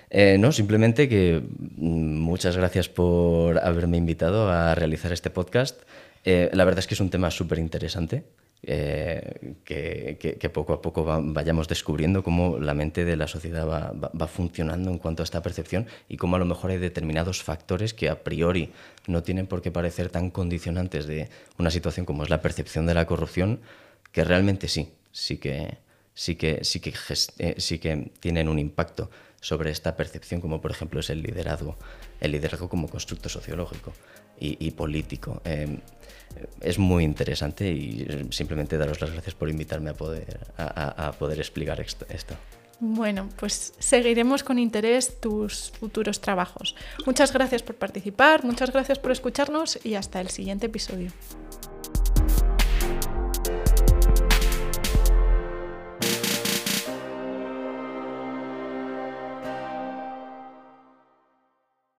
Eh, 0.09 0.37
no, 0.37 0.51
simplemente 0.51 1.07
que 1.07 1.41
muchas 1.77 2.57
gracias 2.57 2.89
por 2.89 3.59
haberme 3.59 3.97
invitado 3.97 4.49
a 4.49 4.75
realizar 4.75 5.11
este 5.13 5.29
podcast. 5.29 5.81
Eh, 6.25 6.49
la 6.53 6.65
verdad 6.65 6.79
es 6.79 6.87
que 6.87 6.93
es 6.93 6.99
un 6.99 7.09
tema 7.09 7.31
súper 7.31 7.59
interesante. 7.59 8.23
Eh, 8.63 9.55
que, 9.65 10.49
poco 10.53 10.73
a 10.73 10.83
poco 10.83 11.03
va, 11.03 11.19
vayamos 11.19 11.67
descubriendo 11.67 12.21
cómo 12.21 12.59
la 12.59 12.75
mente 12.75 13.05
de 13.05 13.15
la 13.15 13.27
sociedad 13.27 13.67
va, 13.67 14.27
funcionando 14.27 14.91
en 14.91 14.99
cuanto 14.99 15.23
a 15.23 15.25
esta 15.25 15.41
percepción 15.41 15.87
y 16.07 16.17
cómo 16.17 16.35
a 16.35 16.39
lo 16.39 16.45
mejor 16.45 16.69
hay 16.69 16.77
determinados 16.77 17.41
factores 17.41 17.95
que 17.95 18.07
a 18.07 18.23
priori 18.23 18.71
no 19.07 19.23
tienen 19.23 19.47
por 19.47 19.63
qué 19.63 19.71
parecer 19.71 20.09
tan 20.09 20.29
condicionantes 20.29 21.07
de 21.07 21.29
una 21.57 21.71
situación 21.71 22.05
como 22.05 22.21
es 22.21 22.29
la 22.29 22.41
percepción 22.43 22.85
de 22.85 22.93
la 22.93 23.07
corrupción, 23.07 23.61
que 24.11 24.23
realmente 24.23 24.67
sí, 24.67 24.93
sí 25.11 25.37
que, 25.37 25.79
sí 26.13 26.35
que, 26.35 26.63
sí 26.63 26.79
que, 26.79 26.93
eh, 27.39 27.55
sí 27.57 27.79
que 27.79 28.11
tienen 28.19 28.47
un 28.47 28.59
impacto 28.59 29.09
sobre 29.41 29.71
esta 29.71 29.95
percepción, 29.95 30.39
como 30.39 30.61
por 30.61 30.69
ejemplo 30.69 30.99
es 30.99 31.09
el 31.09 31.23
liderazgo, 31.23 31.77
el 32.19 32.31
liderazgo 32.31 32.69
como 32.69 32.87
constructo 32.87 33.27
sociológico 33.27 33.91
y, 34.41 34.71
político. 34.71 35.41
Eh, 35.45 35.77
es 36.61 36.79
muy 36.79 37.03
interesante 37.03 37.69
y 37.69 38.07
simplemente 38.31 38.77
daros 38.77 38.99
las 39.01 39.11
gracias 39.11 39.35
por 39.35 39.49
invitarme 39.49 39.91
a 39.91 39.93
poder, 39.93 40.39
a, 40.57 41.11
poder 41.19 41.39
explicar 41.39 41.79
esto. 41.79 42.35
Bueno, 42.79 43.29
pues 43.37 43.73
seguiremos 43.77 44.43
con 44.43 44.57
interés 44.57 45.19
tus 45.19 45.71
futuros 45.79 46.19
trabajos. 46.19 46.75
Muchas 47.05 47.31
gracias 47.31 47.61
por 47.61 47.75
participar, 47.75 48.43
muchas 48.43 48.71
gracias 48.71 48.97
por 48.97 49.11
escucharnos 49.11 49.79
y 49.83 49.93
hasta 49.93 50.19
el 50.19 50.29
siguiente 50.29 50.65
episodio. 50.65 51.11